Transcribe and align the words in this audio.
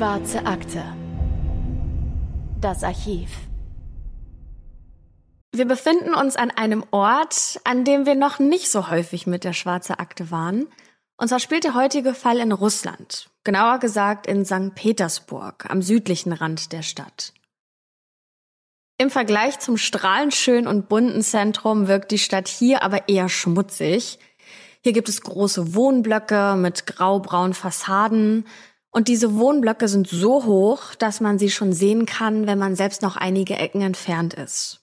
Schwarze 0.00 0.46
Akte. 0.46 0.82
Das 2.58 2.82
Archiv. 2.84 3.28
Wir 5.54 5.66
befinden 5.66 6.14
uns 6.14 6.36
an 6.36 6.50
einem 6.50 6.86
Ort, 6.90 7.60
an 7.64 7.84
dem 7.84 8.06
wir 8.06 8.14
noch 8.14 8.38
nicht 8.38 8.70
so 8.70 8.88
häufig 8.88 9.26
mit 9.26 9.44
der 9.44 9.52
Schwarze 9.52 9.98
Akte 9.98 10.30
waren. 10.30 10.68
Und 11.18 11.28
zwar 11.28 11.38
spielt 11.38 11.64
der 11.64 11.74
heutige 11.74 12.14
Fall 12.14 12.38
in 12.38 12.52
Russland, 12.52 13.28
genauer 13.44 13.78
gesagt 13.78 14.26
in 14.26 14.46
St. 14.46 14.74
Petersburg, 14.74 15.66
am 15.68 15.82
südlichen 15.82 16.32
Rand 16.32 16.72
der 16.72 16.80
Stadt. 16.80 17.34
Im 18.96 19.10
Vergleich 19.10 19.58
zum 19.58 19.76
strahlend 19.76 20.34
schön 20.34 20.66
und 20.66 20.88
bunten 20.88 21.20
Zentrum 21.20 21.88
wirkt 21.88 22.10
die 22.10 22.18
Stadt 22.18 22.48
hier 22.48 22.82
aber 22.82 23.10
eher 23.10 23.28
schmutzig. 23.28 24.18
Hier 24.82 24.94
gibt 24.94 25.10
es 25.10 25.20
große 25.20 25.74
Wohnblöcke 25.74 26.56
mit 26.56 26.86
graubraunen 26.86 27.52
Fassaden, 27.52 28.46
und 28.90 29.08
diese 29.08 29.36
Wohnblöcke 29.36 29.88
sind 29.88 30.08
so 30.08 30.44
hoch, 30.44 30.94
dass 30.96 31.20
man 31.20 31.38
sie 31.38 31.50
schon 31.50 31.72
sehen 31.72 32.06
kann, 32.06 32.46
wenn 32.46 32.58
man 32.58 32.74
selbst 32.74 33.02
noch 33.02 33.16
einige 33.16 33.54
Ecken 33.54 33.82
entfernt 33.82 34.34
ist. 34.34 34.80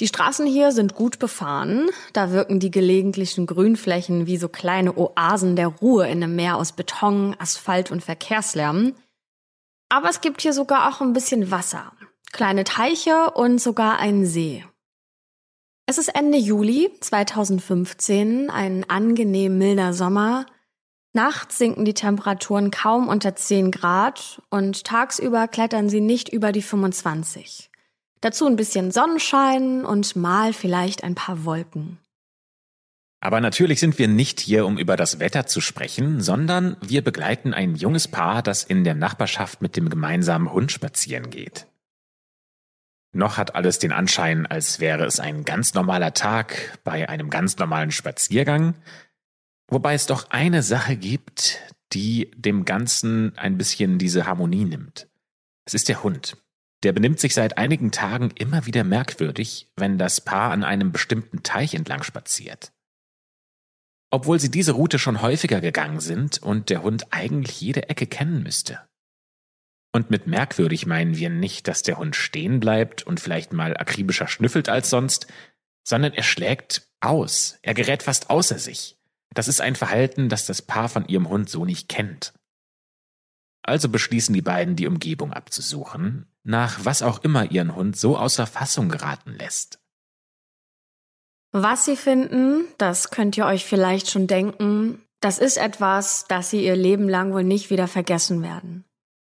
Die 0.00 0.08
Straßen 0.08 0.46
hier 0.46 0.72
sind 0.72 0.94
gut 0.94 1.18
befahren, 1.18 1.90
da 2.14 2.32
wirken 2.32 2.58
die 2.58 2.70
gelegentlichen 2.70 3.46
Grünflächen 3.46 4.26
wie 4.26 4.38
so 4.38 4.48
kleine 4.48 4.96
Oasen 4.96 5.56
der 5.56 5.68
Ruhe 5.68 6.08
in 6.08 6.22
einem 6.22 6.36
Meer 6.36 6.56
aus 6.56 6.72
Beton, 6.72 7.36
Asphalt 7.38 7.90
und 7.90 8.02
Verkehrslärm. 8.02 8.94
Aber 9.90 10.08
es 10.08 10.22
gibt 10.22 10.40
hier 10.40 10.54
sogar 10.54 10.88
auch 10.88 11.02
ein 11.02 11.12
bisschen 11.12 11.50
Wasser, 11.50 11.92
kleine 12.32 12.64
Teiche 12.64 13.30
und 13.32 13.60
sogar 13.60 13.98
einen 13.98 14.24
See. 14.24 14.64
Es 15.84 15.98
ist 15.98 16.08
Ende 16.08 16.38
Juli 16.38 16.90
2015, 17.00 18.48
ein 18.48 18.88
angenehm 18.88 19.58
milder 19.58 19.92
Sommer, 19.92 20.46
Nachts 21.12 21.58
sinken 21.58 21.84
die 21.84 21.94
Temperaturen 21.94 22.70
kaum 22.70 23.08
unter 23.08 23.34
10 23.34 23.72
Grad 23.72 24.40
und 24.48 24.84
tagsüber 24.84 25.48
klettern 25.48 25.88
sie 25.88 26.00
nicht 26.00 26.28
über 26.28 26.52
die 26.52 26.62
25. 26.62 27.70
Dazu 28.20 28.46
ein 28.46 28.56
bisschen 28.56 28.92
Sonnenschein 28.92 29.84
und 29.84 30.14
mal 30.14 30.52
vielleicht 30.52 31.02
ein 31.02 31.16
paar 31.16 31.44
Wolken. 31.44 31.98
Aber 33.18 33.40
natürlich 33.40 33.80
sind 33.80 33.98
wir 33.98 34.08
nicht 34.08 34.40
hier, 34.40 34.64
um 34.64 34.78
über 34.78 34.96
das 34.96 35.18
Wetter 35.18 35.46
zu 35.46 35.60
sprechen, 35.60 36.20
sondern 36.20 36.76
wir 36.80 37.02
begleiten 37.02 37.54
ein 37.54 37.74
junges 37.74 38.08
Paar, 38.08 38.42
das 38.42 38.62
in 38.62 38.84
der 38.84 38.94
Nachbarschaft 38.94 39.60
mit 39.60 39.76
dem 39.76 39.90
gemeinsamen 39.90 40.50
Hund 40.50 40.72
spazieren 40.72 41.28
geht. 41.28 41.66
Noch 43.12 43.36
hat 43.36 43.56
alles 43.56 43.78
den 43.78 43.92
Anschein, 43.92 44.46
als 44.46 44.78
wäre 44.78 45.04
es 45.04 45.18
ein 45.18 45.44
ganz 45.44 45.74
normaler 45.74 46.14
Tag 46.14 46.78
bei 46.84 47.08
einem 47.08 47.28
ganz 47.28 47.58
normalen 47.58 47.90
Spaziergang, 47.90 48.74
Wobei 49.70 49.94
es 49.94 50.06
doch 50.06 50.30
eine 50.30 50.62
Sache 50.64 50.96
gibt, 50.96 51.60
die 51.92 52.30
dem 52.36 52.64
Ganzen 52.64 53.38
ein 53.38 53.56
bisschen 53.56 53.98
diese 53.98 54.26
Harmonie 54.26 54.64
nimmt. 54.64 55.08
Es 55.64 55.74
ist 55.74 55.88
der 55.88 56.02
Hund. 56.02 56.36
Der 56.82 56.92
benimmt 56.92 57.20
sich 57.20 57.34
seit 57.34 57.56
einigen 57.56 57.92
Tagen 57.92 58.32
immer 58.34 58.66
wieder 58.66 58.84
merkwürdig, 58.84 59.70
wenn 59.76 59.98
das 59.98 60.20
Paar 60.20 60.50
an 60.50 60.64
einem 60.64 60.92
bestimmten 60.92 61.42
Teich 61.42 61.74
entlang 61.74 62.02
spaziert. 62.02 62.72
Obwohl 64.10 64.40
sie 64.40 64.50
diese 64.50 64.72
Route 64.72 64.98
schon 64.98 65.22
häufiger 65.22 65.60
gegangen 65.60 66.00
sind 66.00 66.42
und 66.42 66.68
der 66.68 66.82
Hund 66.82 67.06
eigentlich 67.12 67.60
jede 67.60 67.88
Ecke 67.88 68.06
kennen 68.06 68.42
müsste. 68.42 68.80
Und 69.92 70.10
mit 70.10 70.26
merkwürdig 70.26 70.86
meinen 70.86 71.16
wir 71.16 71.30
nicht, 71.30 71.68
dass 71.68 71.82
der 71.82 71.98
Hund 71.98 72.16
stehen 72.16 72.58
bleibt 72.58 73.04
und 73.04 73.20
vielleicht 73.20 73.52
mal 73.52 73.76
akribischer 73.76 74.26
schnüffelt 74.26 74.68
als 74.68 74.90
sonst, 74.90 75.28
sondern 75.86 76.12
er 76.12 76.22
schlägt 76.22 76.88
aus, 77.00 77.58
er 77.62 77.74
gerät 77.74 78.02
fast 78.02 78.30
außer 78.30 78.58
sich. 78.58 78.99
Das 79.34 79.48
ist 79.48 79.60
ein 79.60 79.76
Verhalten, 79.76 80.28
das 80.28 80.46
das 80.46 80.62
Paar 80.62 80.88
von 80.88 81.06
ihrem 81.06 81.28
Hund 81.28 81.48
so 81.48 81.64
nicht 81.64 81.88
kennt. 81.88 82.32
Also 83.62 83.88
beschließen 83.88 84.34
die 84.34 84.42
beiden, 84.42 84.76
die 84.76 84.86
Umgebung 84.86 85.32
abzusuchen, 85.32 86.26
nach 86.42 86.84
was 86.84 87.02
auch 87.02 87.22
immer 87.22 87.50
ihren 87.50 87.76
Hund 87.76 87.96
so 87.96 88.16
außer 88.16 88.46
Fassung 88.46 88.88
geraten 88.88 89.32
lässt. 89.32 89.78
Was 91.52 91.84
sie 91.84 91.96
finden, 91.96 92.64
das 92.78 93.10
könnt 93.10 93.36
ihr 93.36 93.44
euch 93.44 93.64
vielleicht 93.64 94.10
schon 94.10 94.26
denken, 94.26 95.02
das 95.20 95.38
ist 95.38 95.58
etwas, 95.58 96.26
das 96.28 96.50
sie 96.50 96.64
ihr 96.64 96.76
Leben 96.76 97.08
lang 97.08 97.32
wohl 97.32 97.44
nicht 97.44 97.70
wieder 97.70 97.88
vergessen 97.88 98.42
werden. 98.42 98.84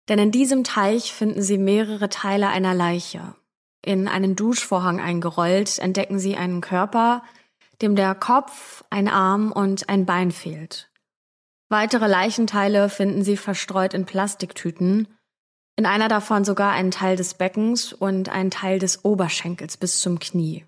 Denn 0.09 0.19
in 0.19 0.31
diesem 0.31 0.63
Teich 0.63 1.13
finden 1.13 1.41
sie 1.41 1.57
mehrere 1.57 2.09
Teile 2.09 2.49
einer 2.49 2.73
Leiche. 2.73 3.35
In 3.81 4.07
einen 4.07 4.35
Duschvorhang 4.35 4.99
eingerollt 4.99 5.79
entdecken 5.79 6.19
sie 6.19 6.35
einen 6.35 6.61
Körper, 6.61 7.23
dem 7.81 7.95
der 7.95 8.15
Kopf, 8.15 8.83
ein 8.89 9.07
Arm 9.07 9.51
und 9.51 9.89
ein 9.89 10.05
Bein 10.05 10.31
fehlt. 10.31 10.89
Weitere 11.69 12.07
Leichenteile 12.07 12.89
finden 12.89 13.23
sie 13.23 13.37
verstreut 13.37 13.93
in 13.93 14.05
Plastiktüten, 14.05 15.07
in 15.75 15.85
einer 15.85 16.07
davon 16.07 16.45
sogar 16.45 16.71
einen 16.71 16.91
Teil 16.91 17.15
des 17.17 17.33
Beckens 17.33 17.91
und 17.91 18.29
einen 18.29 18.51
Teil 18.51 18.79
des 18.79 19.03
Oberschenkels 19.03 19.77
bis 19.77 19.99
zum 19.99 20.19
Knie. 20.19 20.65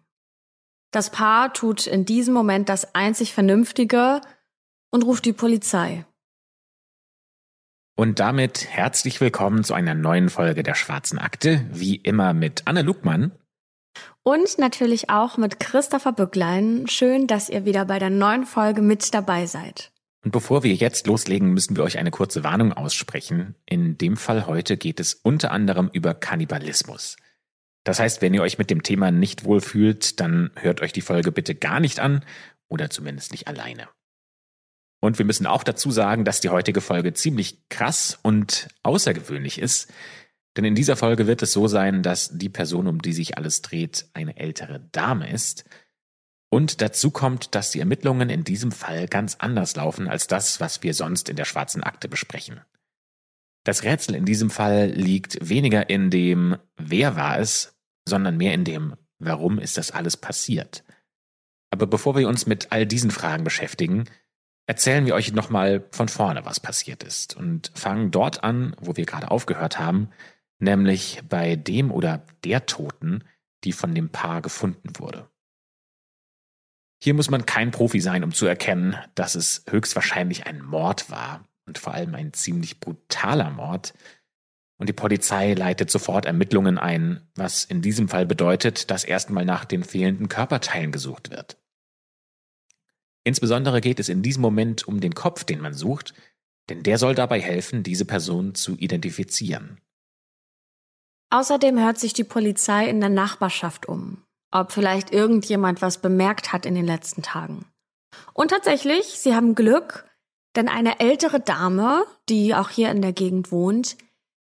Das 0.91 1.11
Paar 1.11 1.53
tut 1.53 1.87
in 1.87 2.05
diesem 2.05 2.33
Moment 2.33 2.69
das 2.69 2.95
einzig 2.95 3.33
Vernünftige 3.33 4.21
und 4.91 5.03
ruft 5.03 5.25
die 5.25 5.33
Polizei. 5.33 6.05
Und 7.95 8.19
damit 8.19 8.65
herzlich 8.69 9.21
willkommen 9.21 9.63
zu 9.63 9.73
einer 9.73 9.95
neuen 9.95 10.29
Folge 10.29 10.63
der 10.63 10.75
Schwarzen 10.75 11.17
Akte, 11.17 11.65
wie 11.71 11.95
immer 11.95 12.33
mit 12.33 12.63
Anne 12.65 12.83
Lugmann 12.83 13.31
und 14.27 14.57
natürlich 14.57 15.09
auch 15.09 15.37
mit 15.37 15.61
Christopher 15.61 16.11
Bücklein. 16.11 16.85
Schön, 16.89 17.27
dass 17.27 17.47
ihr 17.47 17.63
wieder 17.63 17.85
bei 17.85 17.97
der 17.97 18.09
neuen 18.09 18.45
Folge 18.45 18.81
mit 18.81 19.13
dabei 19.13 19.45
seid. 19.45 19.93
Und 20.21 20.31
bevor 20.31 20.63
wir 20.63 20.73
jetzt 20.73 21.07
loslegen, 21.07 21.53
müssen 21.53 21.77
wir 21.77 21.83
euch 21.85 21.97
eine 21.97 22.11
kurze 22.11 22.43
Warnung 22.43 22.73
aussprechen. 22.73 23.55
In 23.65 23.97
dem 23.97 24.17
Fall 24.17 24.45
heute 24.45 24.75
geht 24.75 24.99
es 24.99 25.13
unter 25.13 25.51
anderem 25.51 25.89
über 25.93 26.13
Kannibalismus. 26.13 27.15
Das 27.85 28.01
heißt, 28.01 28.21
wenn 28.21 28.33
ihr 28.33 28.41
euch 28.41 28.57
mit 28.57 28.69
dem 28.69 28.83
Thema 28.83 29.11
nicht 29.11 29.45
wohlfühlt, 29.45 30.19
dann 30.19 30.51
hört 30.57 30.81
euch 30.81 30.91
die 30.91 30.99
Folge 30.99 31.31
bitte 31.31 31.55
gar 31.55 31.79
nicht 31.79 32.01
an 32.01 32.25
oder 32.67 32.89
zumindest 32.89 33.31
nicht 33.31 33.47
alleine. 33.47 33.87
Und 34.99 35.19
wir 35.19 35.25
müssen 35.25 35.47
auch 35.47 35.63
dazu 35.63 35.89
sagen, 35.89 36.25
dass 36.25 36.41
die 36.41 36.49
heutige 36.49 36.81
Folge 36.81 37.13
ziemlich 37.13 37.69
krass 37.69 38.19
und 38.23 38.67
außergewöhnlich 38.83 39.57
ist. 39.57 39.89
Denn 40.57 40.65
in 40.65 40.75
dieser 40.75 40.95
Folge 40.95 41.27
wird 41.27 41.43
es 41.43 41.53
so 41.53 41.67
sein, 41.67 42.01
dass 42.01 42.35
die 42.35 42.49
Person, 42.49 42.87
um 42.87 42.99
die 42.99 43.13
sich 43.13 43.37
alles 43.37 43.61
dreht, 43.61 44.09
eine 44.13 44.37
ältere 44.37 44.79
Dame 44.91 45.31
ist. 45.31 45.65
Und 46.49 46.81
dazu 46.81 47.11
kommt, 47.11 47.53
dass 47.53 47.69
die 47.69 47.79
Ermittlungen 47.79 48.31
in 48.31 48.43
diesem 48.43 48.71
Fall 48.71 49.07
ganz 49.07 49.35
anders 49.35 49.75
laufen 49.75 50.07
als 50.07 50.25
das, 50.25 50.59
was 50.59 50.81
wir 50.81 50.95
sonst 50.95 51.29
in 51.29 51.35
der 51.35 51.45
schwarzen 51.45 51.83
Akte 51.83 52.09
besprechen. 52.09 52.61
Das 53.65 53.83
Rätsel 53.83 54.15
in 54.15 54.25
diesem 54.25 54.49
Fall 54.49 54.87
liegt 54.87 55.37
weniger 55.47 55.89
in 55.89 56.09
dem, 56.09 56.57
wer 56.77 57.15
war 57.15 57.37
es, 57.37 57.75
sondern 58.07 58.37
mehr 58.37 58.53
in 58.53 58.63
dem, 58.63 58.95
warum 59.19 59.59
ist 59.59 59.77
das 59.77 59.91
alles 59.91 60.17
passiert. 60.17 60.83
Aber 61.69 61.85
bevor 61.85 62.15
wir 62.15 62.27
uns 62.27 62.47
mit 62.47 62.71
all 62.71 62.87
diesen 62.87 63.11
Fragen 63.11 63.43
beschäftigen, 63.43 64.05
erzählen 64.65 65.05
wir 65.05 65.13
euch 65.13 65.33
nochmal 65.33 65.85
von 65.91 66.07
vorne, 66.07 66.45
was 66.45 66.59
passiert 66.59 67.03
ist 67.03 67.35
und 67.35 67.71
fangen 67.75 68.09
dort 68.09 68.43
an, 68.43 68.75
wo 68.79 68.95
wir 68.95 69.05
gerade 69.05 69.29
aufgehört 69.29 69.77
haben, 69.77 70.09
nämlich 70.59 71.21
bei 71.27 71.55
dem 71.55 71.91
oder 71.91 72.25
der 72.43 72.65
Toten, 72.65 73.23
die 73.63 73.73
von 73.73 73.93
dem 73.93 74.09
Paar 74.09 74.41
gefunden 74.41 74.99
wurde. 74.99 75.29
Hier 77.01 77.13
muss 77.13 77.29
man 77.29 77.45
kein 77.45 77.71
Profi 77.71 77.99
sein, 77.99 78.23
um 78.23 78.33
zu 78.33 78.47
erkennen, 78.47 78.95
dass 79.13 79.35
es 79.35 79.63
höchstwahrscheinlich 79.69 80.47
ein 80.47 80.63
Mord 80.63 81.11
war 81.11 81.47
und 81.67 81.77
vor 81.77 81.93
allem 81.93 82.15
ein 82.15 82.33
ziemlich 82.33 82.79
brutaler 82.79 83.51
Mord. 83.51 83.93
Und 84.79 84.89
die 84.89 84.93
Polizei 84.93 85.53
leitet 85.53 85.91
sofort 85.91 86.25
Ermittlungen 86.25 86.77
ein, 86.77 87.21
was 87.35 87.65
in 87.65 87.81
diesem 87.81 88.09
Fall 88.09 88.25
bedeutet, 88.25 88.89
dass 88.89 89.03
erstmal 89.03 89.45
nach 89.45 89.65
den 89.65 89.83
fehlenden 89.83 90.29
Körperteilen 90.29 90.91
gesucht 90.91 91.29
wird. 91.29 91.57
Insbesondere 93.23 93.81
geht 93.81 93.99
es 93.99 94.09
in 94.09 94.21
diesem 94.21 94.41
Moment 94.41 94.87
um 94.87 95.01
den 95.01 95.13
Kopf, 95.13 95.43
den 95.43 95.59
man 95.59 95.73
sucht, 95.73 96.13
denn 96.69 96.83
der 96.83 96.97
soll 96.97 97.13
dabei 97.13 97.41
helfen, 97.41 97.83
diese 97.83 98.05
Person 98.05 98.55
zu 98.55 98.77
identifizieren. 98.77 99.81
Außerdem 101.29 101.79
hört 101.79 101.99
sich 101.99 102.13
die 102.13 102.23
Polizei 102.23 102.87
in 102.87 102.99
der 103.01 103.09
Nachbarschaft 103.09 103.87
um, 103.87 104.23
ob 104.51 104.71
vielleicht 104.71 105.11
irgendjemand 105.11 105.81
was 105.81 105.97
bemerkt 105.97 106.53
hat 106.53 106.65
in 106.65 106.75
den 106.75 106.85
letzten 106.85 107.21
Tagen. 107.21 107.65
Und 108.33 108.51
tatsächlich, 108.51 109.19
sie 109.19 109.35
haben 109.35 109.55
Glück, 109.55 110.05
denn 110.55 110.69
eine 110.69 110.99
ältere 110.99 111.39
Dame, 111.39 112.05
die 112.29 112.55
auch 112.55 112.69
hier 112.69 112.89
in 112.91 113.01
der 113.01 113.13
Gegend 113.13 113.51
wohnt, 113.51 113.97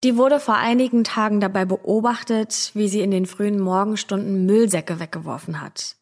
die 0.04 0.16
wurde 0.16 0.40
vor 0.40 0.56
einigen 0.56 1.04
Tagen 1.04 1.42
dabei 1.42 1.66
beobachtet, 1.66 2.72
wie 2.74 2.88
sie 2.88 3.02
in 3.02 3.12
den 3.12 3.26
frühen 3.26 3.60
Morgenstunden 3.60 4.46
Müllsäcke 4.46 5.00
weggeworfen 5.00 5.60
hat. 5.60 5.98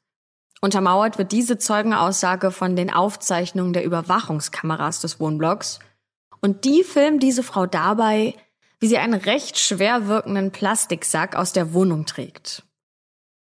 Untermauert 0.61 1.17
wird 1.17 1.31
diese 1.31 1.57
Zeugenaussage 1.57 2.51
von 2.51 2.75
den 2.75 2.91
Aufzeichnungen 2.91 3.73
der 3.73 3.83
Überwachungskameras 3.83 5.01
des 5.01 5.19
Wohnblocks. 5.19 5.79
Und 6.41 6.65
die 6.65 6.83
filmen 6.83 7.19
diese 7.19 7.43
Frau 7.43 7.65
dabei, 7.65 8.35
wie 8.79 8.87
sie 8.87 8.97
einen 8.97 9.19
recht 9.19 9.57
schwer 9.57 10.07
wirkenden 10.07 10.51
Plastiksack 10.51 11.35
aus 11.35 11.53
der 11.53 11.73
Wohnung 11.73 12.05
trägt. 12.05 12.63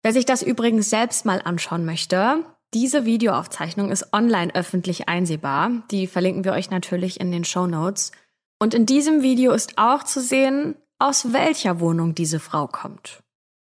Wer 0.01 0.13
sich 0.13 0.25
das 0.25 0.41
übrigens 0.41 0.89
selbst 0.89 1.25
mal 1.25 1.41
anschauen 1.43 1.85
möchte, 1.85 2.45
diese 2.73 3.05
Videoaufzeichnung 3.05 3.89
ist 3.89 4.13
online 4.13 4.53
öffentlich 4.53 5.07
einsehbar. 5.07 5.71
Die 5.91 6.07
verlinken 6.07 6.43
wir 6.43 6.51
euch 6.53 6.69
natürlich 6.69 7.19
in 7.19 7.31
den 7.31 7.45
Show 7.45 7.67
Notes. 7.67 8.11
Und 8.59 8.73
in 8.73 8.85
diesem 8.85 9.21
Video 9.21 9.51
ist 9.51 9.77
auch 9.77 10.03
zu 10.03 10.21
sehen, 10.21 10.75
aus 10.99 11.33
welcher 11.33 11.79
Wohnung 11.79 12.15
diese 12.15 12.39
Frau 12.39 12.67
kommt. 12.67 13.21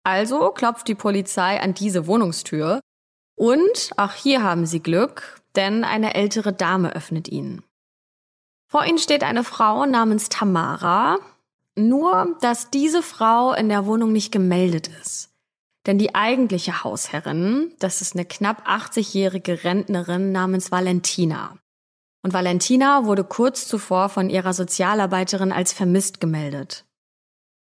Also 0.04 0.52
klopft 0.52 0.88
die 0.88 0.96
Polizei 0.96 1.60
an 1.60 1.74
diese 1.74 2.08
Wohnungstür 2.08 2.80
und 3.38 3.92
auch 3.98 4.14
hier 4.14 4.42
haben 4.42 4.66
sie 4.66 4.82
Glück, 4.82 5.42
denn 5.56 5.84
eine 5.84 6.16
ältere 6.16 6.54
Dame 6.54 6.96
öffnet 6.96 7.28
ihnen. 7.28 7.64
Vor 8.70 8.86
ihnen 8.86 8.98
steht 8.98 9.24
eine 9.24 9.44
Frau 9.44 9.86
namens 9.86 10.30
Tamara, 10.30 11.18
nur 11.78 12.38
dass 12.42 12.70
diese 12.70 13.04
Frau 13.04 13.54
in 13.54 13.70
der 13.70 13.86
Wohnung 13.86 14.12
nicht 14.12 14.32
gemeldet 14.32 14.90
ist. 15.02 15.30
Denn 15.86 15.98
die 15.98 16.16
eigentliche 16.16 16.84
Hausherrin, 16.84 17.72
das 17.80 18.02
ist 18.02 18.16
eine 18.16 18.26
knapp 18.26 18.68
80-jährige 18.68 19.64
Rentnerin 19.64 20.32
namens 20.32 20.72
Valentina. 20.72 21.58
Und 22.24 22.34
Valentina 22.34 23.06
wurde 23.06 23.24
kurz 23.24 23.68
zuvor 23.68 24.10
von 24.10 24.30
ihrer 24.30 24.54
Sozialarbeiterin 24.54 25.54
als 25.54 25.72
vermisst 25.72 26.20
gemeldet. 26.20 26.84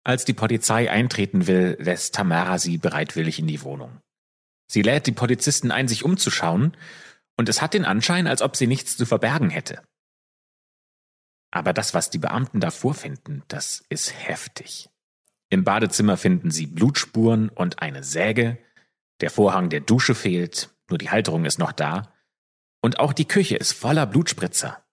Als 0.05 0.25
die 0.25 0.35
Polizei 0.35 0.91
eintreten 0.91 1.47
will, 1.47 1.77
lässt 1.79 2.15
Tamara 2.15 2.59
sie 2.59 2.77
bereitwillig 2.77 3.39
in 3.39 3.47
die 3.47 3.63
Wohnung. 3.63 4.01
Sie 4.71 4.83
lädt 4.83 5.07
die 5.07 5.13
Polizisten 5.13 5.71
ein, 5.71 5.89
sich 5.89 6.05
umzuschauen, 6.05 6.77
und 7.37 7.49
es 7.49 7.63
hat 7.63 7.73
den 7.73 7.87
Anschein, 7.87 8.27
als 8.27 8.43
ob 8.43 8.55
sie 8.55 8.67
nichts 8.67 8.99
zu 8.99 9.07
verbergen 9.07 9.49
hätte. 9.49 9.83
Aber 11.51 11.73
das, 11.73 11.95
was 11.95 12.11
die 12.11 12.19
Beamten 12.19 12.61
da 12.61 12.71
vorfinden, 12.71 13.43
das 13.49 13.85
ist 13.89 14.13
heftig. 14.15 14.89
Im 15.49 15.65
Badezimmer 15.65 16.17
finden 16.17 16.51
sie 16.51 16.67
Blutspuren 16.67 17.49
und 17.49 17.83
eine 17.83 18.05
Säge, 18.05 18.59
der 19.21 19.31
Vorhang 19.31 19.69
der 19.69 19.81
Dusche 19.81 20.15
fehlt, 20.15 20.71
nur 20.89 20.99
die 20.99 21.11
Halterung 21.11 21.45
ist 21.45 21.59
noch 21.59 21.73
da, 21.73 22.13
und 22.81 22.99
auch 23.01 23.13
die 23.13 23.27
Küche 23.29 23.57
ist 23.57 23.73
voller 23.73 24.07
Blutspritzer. 24.07 24.85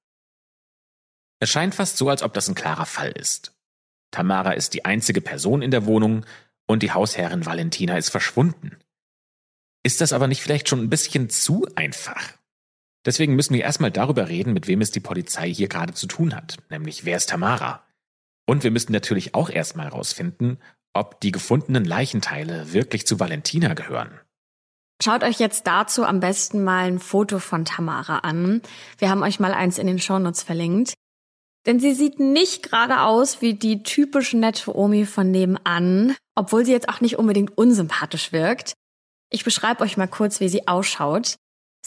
Es 1.40 1.50
scheint 1.50 1.76
fast 1.76 1.98
so, 1.98 2.10
als 2.10 2.24
ob 2.24 2.34
das 2.34 2.50
ein 2.50 2.56
klarer 2.56 2.86
Fall 2.86 3.12
ist. 3.12 3.56
Tamara 4.12 4.52
ist 4.52 4.74
die 4.74 4.86
einzige 4.86 5.22
Person 5.22 5.62
in 5.62 5.72
der 5.72 5.86
Wohnung 5.86 6.26
und 6.66 6.82
die 6.82 6.92
Hausherrin 6.92 7.46
Valentina 7.46 7.98
ist 7.98 8.10
verschwunden. 8.10 8.78
Ist 9.84 10.02
das 10.02 10.12
aber 10.12 10.28
nicht 10.28 10.42
vielleicht 10.42 10.68
schon 10.68 10.82
ein 10.82 10.90
bisschen 10.90 11.30
zu 11.30 11.68
einfach? 11.76 12.34
Deswegen 13.08 13.38
müssen 13.38 13.54
wir 13.54 13.62
erstmal 13.62 13.90
darüber 13.90 14.28
reden, 14.28 14.52
mit 14.52 14.68
wem 14.68 14.82
es 14.82 14.92
die 14.92 15.00
Polizei 15.00 15.52
hier 15.52 15.70
gerade 15.70 15.94
zu 15.94 16.08
tun 16.08 16.36
hat, 16.36 16.58
nämlich 16.70 17.06
wer 17.06 17.16
ist 17.16 17.30
Tamara? 17.30 17.82
Und 18.46 18.66
wir 18.66 18.72
müssen 18.72 18.92
natürlich 18.92 19.34
auch 19.34 19.50
erstmal 19.50 19.86
herausfinden, 19.86 20.60
ob 20.94 21.22
die 21.22 21.32
gefundenen 21.32 21.86
Leichenteile 21.86 22.74
wirklich 22.74 23.08
zu 23.08 23.18
Valentina 23.18 23.76
gehören. 23.76 24.20
Schaut 25.02 25.24
euch 25.24 25.40
jetzt 25.40 25.68
dazu 25.68 26.04
am 26.04 26.20
besten 26.20 26.66
mal 26.66 26.88
ein 26.88 27.00
Foto 27.00 27.40
von 27.40 27.64
Tamara 27.64 28.20
an. 28.20 28.62
Wir 28.98 29.10
haben 29.10 29.24
euch 29.24 29.40
mal 29.40 29.54
eins 29.54 29.78
in 29.78 29.88
den 29.88 30.00
Shownotes 30.00 30.44
verlinkt. 30.44 30.96
Denn 31.66 31.80
sie 31.80 31.94
sieht 31.94 32.20
nicht 32.20 32.62
gerade 32.64 33.02
aus 33.04 33.42
wie 33.42 33.54
die 33.54 33.84
typisch 33.84 34.34
nette 34.34 34.76
Omi 34.76 35.06
von 35.06 35.32
nebenan, 35.32 36.14
obwohl 36.36 36.66
sie 36.66 36.74
jetzt 36.74 36.90
auch 36.90 37.00
nicht 37.00 37.18
unbedingt 37.18 37.58
unsympathisch 37.58 38.34
wirkt. 38.34 38.74
Ich 39.30 39.46
beschreibe 39.46 39.84
euch 39.84 39.96
mal 39.96 40.08
kurz, 40.08 40.42
wie 40.42 40.50
sie 40.50 40.68
ausschaut. 40.68 41.38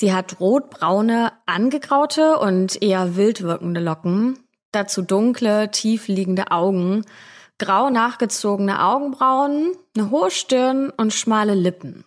Sie 0.00 0.14
hat 0.14 0.41
rotbraune, 0.41 1.31
angegraute 1.44 2.38
und 2.38 2.81
eher 2.81 3.17
wild 3.17 3.43
wirkende 3.43 3.81
Locken, 3.81 4.38
dazu 4.73 5.02
dunkle, 5.02 5.70
tief 5.73 6.08
liegende 6.08 6.52
Augen, 6.52 7.05
grau 7.58 7.91
nachgezogene 7.91 8.82
Augenbrauen, 8.82 9.73
eine 9.94 10.11
hohe 10.11 10.31
Stirn 10.31 10.88
und 10.88 11.12
schmale 11.12 11.52
Lippen. 11.52 12.06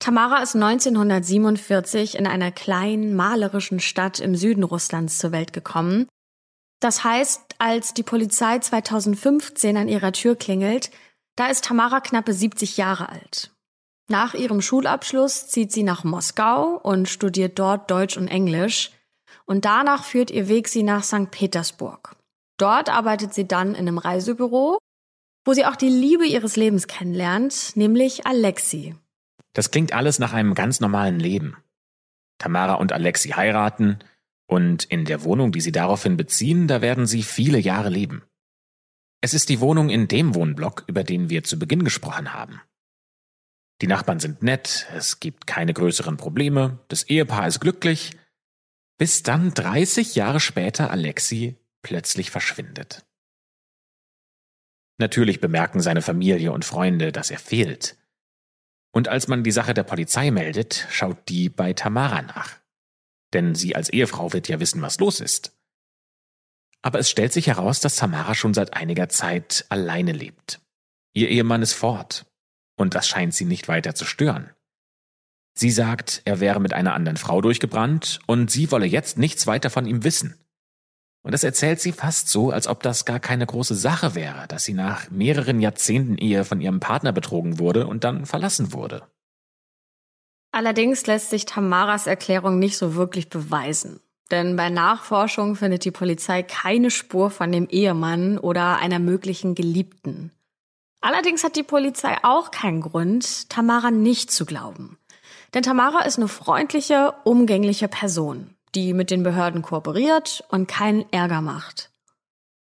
Tamara 0.00 0.42
ist 0.42 0.56
1947 0.56 2.18
in 2.18 2.26
einer 2.26 2.50
kleinen 2.50 3.14
malerischen 3.14 3.78
Stadt 3.78 4.18
im 4.18 4.34
Süden 4.34 4.64
Russlands 4.64 5.18
zur 5.18 5.30
Welt 5.30 5.52
gekommen. 5.52 6.08
Das 6.80 7.04
heißt, 7.04 7.54
als 7.58 7.94
die 7.94 8.02
Polizei 8.02 8.58
2015 8.58 9.76
an 9.76 9.86
ihrer 9.86 10.10
Tür 10.10 10.34
klingelt, 10.34 10.90
da 11.36 11.46
ist 11.46 11.66
Tamara 11.66 12.00
knappe 12.00 12.32
70 12.32 12.78
Jahre 12.78 13.10
alt. 13.10 13.52
Nach 14.10 14.34
ihrem 14.34 14.60
Schulabschluss 14.60 15.46
zieht 15.46 15.70
sie 15.70 15.84
nach 15.84 16.02
Moskau 16.02 16.80
und 16.82 17.08
studiert 17.08 17.60
dort 17.60 17.92
Deutsch 17.92 18.16
und 18.16 18.26
Englisch. 18.26 18.90
Und 19.46 19.64
danach 19.64 20.02
führt 20.02 20.32
ihr 20.32 20.48
Weg 20.48 20.66
sie 20.66 20.82
nach 20.82 21.04
St. 21.04 21.30
Petersburg. 21.30 22.16
Dort 22.58 22.88
arbeitet 22.88 23.34
sie 23.34 23.46
dann 23.46 23.68
in 23.68 23.86
einem 23.86 23.98
Reisebüro, 23.98 24.78
wo 25.44 25.52
sie 25.52 25.64
auch 25.64 25.76
die 25.76 25.88
Liebe 25.88 26.26
ihres 26.26 26.56
Lebens 26.56 26.88
kennenlernt, 26.88 27.76
nämlich 27.76 28.26
Alexi. 28.26 28.96
Das 29.52 29.70
klingt 29.70 29.92
alles 29.92 30.18
nach 30.18 30.32
einem 30.32 30.54
ganz 30.54 30.80
normalen 30.80 31.20
Leben. 31.20 31.56
Tamara 32.38 32.74
und 32.74 32.92
Alexi 32.92 33.28
heiraten 33.28 34.00
und 34.48 34.82
in 34.82 35.04
der 35.04 35.22
Wohnung, 35.22 35.52
die 35.52 35.60
sie 35.60 35.72
daraufhin 35.72 36.16
beziehen, 36.16 36.66
da 36.66 36.80
werden 36.80 37.06
sie 37.06 37.22
viele 37.22 37.58
Jahre 37.58 37.90
leben. 37.90 38.24
Es 39.20 39.34
ist 39.34 39.50
die 39.50 39.60
Wohnung 39.60 39.88
in 39.88 40.08
dem 40.08 40.34
Wohnblock, 40.34 40.82
über 40.88 41.04
den 41.04 41.30
wir 41.30 41.44
zu 41.44 41.60
Beginn 41.60 41.84
gesprochen 41.84 42.32
haben. 42.32 42.60
Die 43.80 43.86
Nachbarn 43.86 44.20
sind 44.20 44.42
nett, 44.42 44.86
es 44.94 45.20
gibt 45.20 45.46
keine 45.46 45.72
größeren 45.72 46.16
Probleme, 46.16 46.78
das 46.88 47.04
Ehepaar 47.04 47.46
ist 47.46 47.60
glücklich, 47.60 48.16
bis 48.98 49.22
dann 49.22 49.54
30 49.54 50.14
Jahre 50.14 50.40
später 50.40 50.90
Alexi 50.90 51.56
plötzlich 51.82 52.30
verschwindet. 52.30 53.06
Natürlich 54.98 55.40
bemerken 55.40 55.80
seine 55.80 56.02
Familie 56.02 56.52
und 56.52 56.66
Freunde, 56.66 57.10
dass 57.10 57.30
er 57.30 57.38
fehlt. 57.38 57.96
Und 58.92 59.08
als 59.08 59.28
man 59.28 59.42
die 59.42 59.50
Sache 59.50 59.72
der 59.72 59.84
Polizei 59.84 60.30
meldet, 60.30 60.86
schaut 60.90 61.28
die 61.30 61.48
bei 61.48 61.72
Tamara 61.72 62.20
nach. 62.20 62.58
Denn 63.32 63.54
sie 63.54 63.74
als 63.74 63.88
Ehefrau 63.88 64.34
wird 64.34 64.48
ja 64.48 64.60
wissen, 64.60 64.82
was 64.82 64.98
los 64.98 65.20
ist. 65.20 65.56
Aber 66.82 66.98
es 66.98 67.08
stellt 67.08 67.32
sich 67.32 67.46
heraus, 67.46 67.80
dass 67.80 67.96
Tamara 67.96 68.34
schon 68.34 68.52
seit 68.52 68.74
einiger 68.74 69.08
Zeit 69.08 69.64
alleine 69.70 70.12
lebt. 70.12 70.60
Ihr 71.14 71.30
Ehemann 71.30 71.62
ist 71.62 71.72
fort. 71.72 72.29
Und 72.80 72.94
das 72.94 73.06
scheint 73.06 73.34
sie 73.34 73.44
nicht 73.44 73.68
weiter 73.68 73.94
zu 73.94 74.06
stören. 74.06 74.48
Sie 75.52 75.70
sagt, 75.70 76.22
er 76.24 76.40
wäre 76.40 76.60
mit 76.60 76.72
einer 76.72 76.94
anderen 76.94 77.18
Frau 77.18 77.42
durchgebrannt 77.42 78.20
und 78.26 78.50
sie 78.50 78.72
wolle 78.72 78.86
jetzt 78.86 79.18
nichts 79.18 79.46
weiter 79.46 79.68
von 79.68 79.84
ihm 79.84 80.02
wissen. 80.02 80.42
Und 81.22 81.32
das 81.32 81.44
erzählt 81.44 81.78
sie 81.82 81.92
fast 81.92 82.30
so, 82.30 82.50
als 82.50 82.66
ob 82.66 82.82
das 82.82 83.04
gar 83.04 83.20
keine 83.20 83.44
große 83.44 83.74
Sache 83.74 84.14
wäre, 84.14 84.48
dass 84.48 84.64
sie 84.64 84.72
nach 84.72 85.10
mehreren 85.10 85.60
Jahrzehnten 85.60 86.16
Ehe 86.16 86.46
von 86.46 86.62
ihrem 86.62 86.80
Partner 86.80 87.12
betrogen 87.12 87.58
wurde 87.58 87.86
und 87.86 88.02
dann 88.02 88.24
verlassen 88.24 88.72
wurde. 88.72 89.02
Allerdings 90.50 91.06
lässt 91.06 91.28
sich 91.28 91.44
Tamaras 91.44 92.06
Erklärung 92.06 92.58
nicht 92.58 92.78
so 92.78 92.94
wirklich 92.94 93.28
beweisen. 93.28 94.00
Denn 94.30 94.56
bei 94.56 94.70
Nachforschung 94.70 95.54
findet 95.54 95.84
die 95.84 95.90
Polizei 95.90 96.42
keine 96.42 96.90
Spur 96.90 97.28
von 97.28 97.52
dem 97.52 97.68
Ehemann 97.68 98.38
oder 98.38 98.78
einer 98.78 99.00
möglichen 99.00 99.54
Geliebten. 99.54 100.32
Allerdings 101.00 101.44
hat 101.44 101.56
die 101.56 101.62
Polizei 101.62 102.16
auch 102.22 102.50
keinen 102.50 102.80
Grund, 102.80 103.48
Tamara 103.48 103.90
nicht 103.90 104.30
zu 104.30 104.44
glauben. 104.44 104.98
Denn 105.54 105.62
Tamara 105.62 106.04
ist 106.04 106.18
eine 106.18 106.28
freundliche, 106.28 107.14
umgängliche 107.24 107.88
Person 107.88 108.54
die 108.74 108.94
mit 108.94 109.10
den 109.10 109.22
Behörden 109.22 109.62
kooperiert 109.62 110.44
und 110.48 110.68
keinen 110.68 111.10
Ärger 111.12 111.40
macht. 111.40 111.90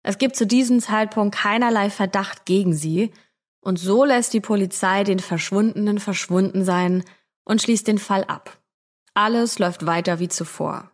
Es 0.02 0.18
gibt 0.18 0.36
zu 0.36 0.46
diesem 0.46 0.80
Zeitpunkt 0.80 1.34
keinerlei 1.36 1.90
Verdacht 1.90 2.44
gegen 2.44 2.74
sie, 2.74 3.12
und 3.60 3.78
so 3.78 4.04
lässt 4.04 4.32
die 4.32 4.40
Polizei 4.40 5.04
den 5.04 5.18
Verschwundenen 5.18 5.98
verschwunden 5.98 6.64
sein 6.64 7.04
und 7.44 7.60
schließt 7.60 7.88
den 7.88 7.98
Fall 7.98 8.24
ab. 8.24 8.56
Alles 9.14 9.58
läuft 9.58 9.84
weiter 9.84 10.20
wie 10.20 10.28
zuvor. 10.28 10.92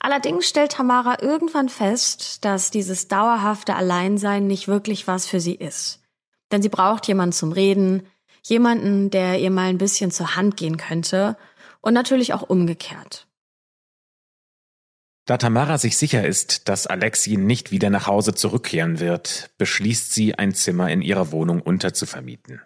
Allerdings 0.00 0.48
stellt 0.48 0.72
Tamara 0.72 1.22
irgendwann 1.22 1.68
fest, 1.68 2.44
dass 2.44 2.70
dieses 2.70 3.08
dauerhafte 3.08 3.76
Alleinsein 3.76 4.46
nicht 4.46 4.66
wirklich 4.66 5.06
was 5.06 5.26
für 5.26 5.40
sie 5.40 5.54
ist. 5.54 5.99
Denn 6.50 6.62
sie 6.62 6.68
braucht 6.68 7.06
jemanden 7.06 7.32
zum 7.32 7.52
Reden, 7.52 8.06
jemanden, 8.42 9.10
der 9.10 9.38
ihr 9.38 9.50
mal 9.50 9.68
ein 9.68 9.78
bisschen 9.78 10.10
zur 10.10 10.36
Hand 10.36 10.56
gehen 10.56 10.76
könnte 10.76 11.36
und 11.80 11.94
natürlich 11.94 12.32
auch 12.34 12.42
umgekehrt. 12.42 13.26
Da 15.26 15.36
Tamara 15.36 15.78
sich 15.78 15.96
sicher 15.96 16.26
ist, 16.26 16.68
dass 16.68 16.88
Alexi 16.88 17.36
nicht 17.36 17.70
wieder 17.70 17.90
nach 17.90 18.06
Hause 18.06 18.34
zurückkehren 18.34 18.98
wird, 18.98 19.50
beschließt 19.58 20.12
sie, 20.12 20.34
ein 20.34 20.54
Zimmer 20.54 20.90
in 20.90 21.02
ihrer 21.02 21.30
Wohnung 21.30 21.60
unterzuvermieten. 21.60 22.60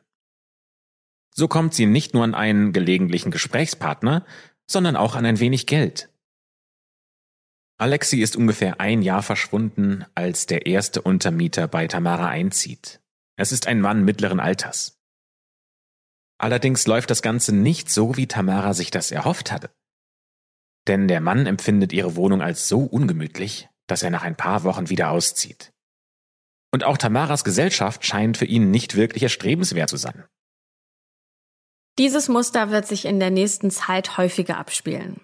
So 1.35 1.49
kommt 1.49 1.75
sie 1.75 1.87
nicht 1.87 2.15
nur 2.15 2.25
an 2.25 2.35
einen 2.35 2.73
gelegentlichen 2.73 3.33
Gesprächspartner, 3.33 4.25
sondern 4.67 4.97
auch 4.97 5.15
an 5.15 5.27
ein 5.27 5.41
wenig 5.41 5.67
Geld. 5.67 6.09
Alexi 7.77 8.21
ist 8.21 8.37
ungefähr 8.37 8.81
ein 8.81 9.03
Jahr 9.03 9.23
verschwunden, 9.23 10.07
als 10.15 10.47
der 10.47 10.65
erste 10.65 11.03
Untermieter 11.03 11.67
bei 11.67 11.89
Tamara 11.89 12.29
einzieht. 12.29 13.01
Es 13.37 13.53
ist 13.53 13.67
ein 13.67 13.81
Mann 13.81 14.05
mittleren 14.05 14.41
Alters. 14.41 14.99
Allerdings 16.39 16.87
läuft 16.87 17.11
das 17.11 17.23
Ganze 17.23 17.55
nicht 17.55 17.91
so, 17.91 18.17
wie 18.17 18.27
Tamara 18.27 18.75
sich 18.75 18.91
das 18.91 19.11
erhofft 19.11 19.51
hatte. 19.51 19.71
Denn 20.87 21.09
der 21.09 21.21
Mann 21.21 21.47
empfindet 21.47 21.93
ihre 21.93 22.17
Wohnung 22.17 22.43
als 22.43 22.69
so 22.69 22.81
ungemütlich, 22.81 23.69
dass 23.87 24.03
er 24.03 24.11
nach 24.11 24.23
ein 24.23 24.37
paar 24.37 24.65
Wochen 24.65 24.91
wieder 24.91 25.11
auszieht. 25.11 25.73
Und 26.73 26.85
auch 26.85 26.99
Tamaras 26.99 27.45
Gesellschaft 27.45 28.05
scheint 28.05 28.37
für 28.37 28.45
ihn 28.45 28.71
nicht 28.71 28.97
wirklich 28.97 29.23
erstrebenswert 29.23 29.89
zu 29.89 29.97
sein. 29.97 30.25
Dieses 31.99 32.29
Muster 32.29 32.71
wird 32.71 32.87
sich 32.87 33.05
in 33.05 33.21
der 33.21 33.31
nächsten 33.31 33.71
Zeit 33.71 34.19
häufiger 34.19 34.59
abspielen. 34.59 35.21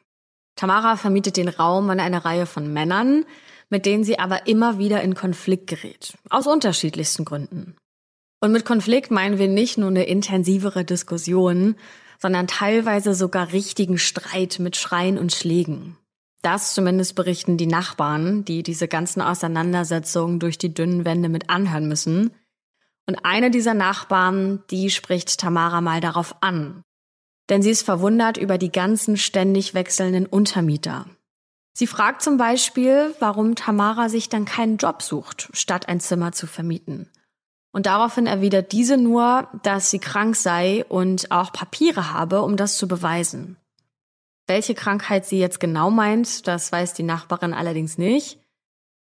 Tamara 0.54 0.96
vermietet 0.96 1.36
den 1.36 1.48
Raum 1.48 1.90
an 1.90 1.98
eine 1.98 2.24
Reihe 2.24 2.46
von 2.46 2.72
Männern, 2.72 3.24
mit 3.68 3.86
denen 3.86 4.04
sie 4.04 4.18
aber 4.18 4.46
immer 4.46 4.78
wieder 4.78 5.02
in 5.02 5.14
Konflikt 5.14 5.66
gerät. 5.66 6.16
Aus 6.28 6.46
unterschiedlichsten 6.46 7.24
Gründen. 7.24 7.76
Und 8.40 8.52
mit 8.52 8.64
Konflikt 8.64 9.10
meinen 9.10 9.38
wir 9.38 9.48
nicht 9.48 9.76
nur 9.76 9.88
eine 9.88 10.04
intensivere 10.04 10.84
Diskussion, 10.84 11.76
sondern 12.18 12.46
teilweise 12.46 13.14
sogar 13.14 13.52
richtigen 13.52 13.98
Streit 13.98 14.58
mit 14.58 14.76
Schreien 14.76 15.18
und 15.18 15.32
Schlägen. 15.32 15.96
Das 16.42 16.72
zumindest 16.72 17.14
berichten 17.14 17.58
die 17.58 17.66
Nachbarn, 17.66 18.44
die 18.44 18.62
diese 18.62 18.88
ganzen 18.88 19.20
Auseinandersetzungen 19.20 20.38
durch 20.38 20.56
die 20.56 20.72
dünnen 20.72 21.04
Wände 21.04 21.28
mit 21.28 21.50
anhören 21.50 21.86
müssen. 21.86 22.30
Und 23.06 23.24
eine 23.24 23.50
dieser 23.50 23.74
Nachbarn, 23.74 24.62
die 24.70 24.90
spricht 24.90 25.38
Tamara 25.38 25.82
mal 25.82 26.00
darauf 26.00 26.36
an. 26.42 26.82
Denn 27.50 27.60
sie 27.62 27.70
ist 27.70 27.82
verwundert 27.82 28.38
über 28.38 28.56
die 28.56 28.72
ganzen 28.72 29.16
ständig 29.18 29.74
wechselnden 29.74 30.24
Untermieter. 30.24 31.06
Sie 31.72 31.86
fragt 31.86 32.22
zum 32.22 32.36
Beispiel, 32.36 33.14
warum 33.20 33.54
Tamara 33.54 34.08
sich 34.08 34.28
dann 34.28 34.44
keinen 34.44 34.76
Job 34.76 35.02
sucht, 35.02 35.50
statt 35.52 35.88
ein 35.88 36.00
Zimmer 36.00 36.32
zu 36.32 36.46
vermieten. 36.46 37.10
Und 37.72 37.86
daraufhin 37.86 38.26
erwidert 38.26 38.72
diese 38.72 38.96
nur, 38.96 39.48
dass 39.62 39.90
sie 39.90 40.00
krank 40.00 40.36
sei 40.36 40.84
und 40.88 41.30
auch 41.30 41.52
Papiere 41.52 42.12
habe, 42.12 42.42
um 42.42 42.56
das 42.56 42.76
zu 42.76 42.88
beweisen. 42.88 43.56
Welche 44.48 44.74
Krankheit 44.74 45.26
sie 45.26 45.38
jetzt 45.38 45.60
genau 45.60 45.90
meint, 45.90 46.48
das 46.48 46.72
weiß 46.72 46.94
die 46.94 47.04
Nachbarin 47.04 47.54
allerdings 47.54 47.98
nicht. 47.98 48.40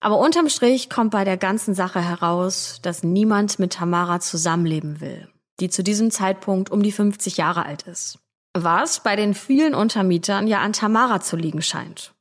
Aber 0.00 0.18
unterm 0.18 0.48
Strich 0.48 0.90
kommt 0.90 1.12
bei 1.12 1.24
der 1.24 1.38
ganzen 1.38 1.74
Sache 1.74 2.02
heraus, 2.02 2.80
dass 2.82 3.02
niemand 3.02 3.58
mit 3.58 3.72
Tamara 3.72 4.20
zusammenleben 4.20 5.00
will, 5.00 5.28
die 5.60 5.70
zu 5.70 5.82
diesem 5.82 6.10
Zeitpunkt 6.10 6.70
um 6.70 6.82
die 6.82 6.92
50 6.92 7.38
Jahre 7.38 7.64
alt 7.64 7.82
ist. 7.82 8.18
Was 8.54 9.02
bei 9.02 9.16
den 9.16 9.32
vielen 9.32 9.74
Untermietern 9.74 10.46
ja 10.46 10.60
an 10.60 10.74
Tamara 10.74 11.20
zu 11.20 11.36
liegen 11.36 11.62
scheint. 11.62 12.12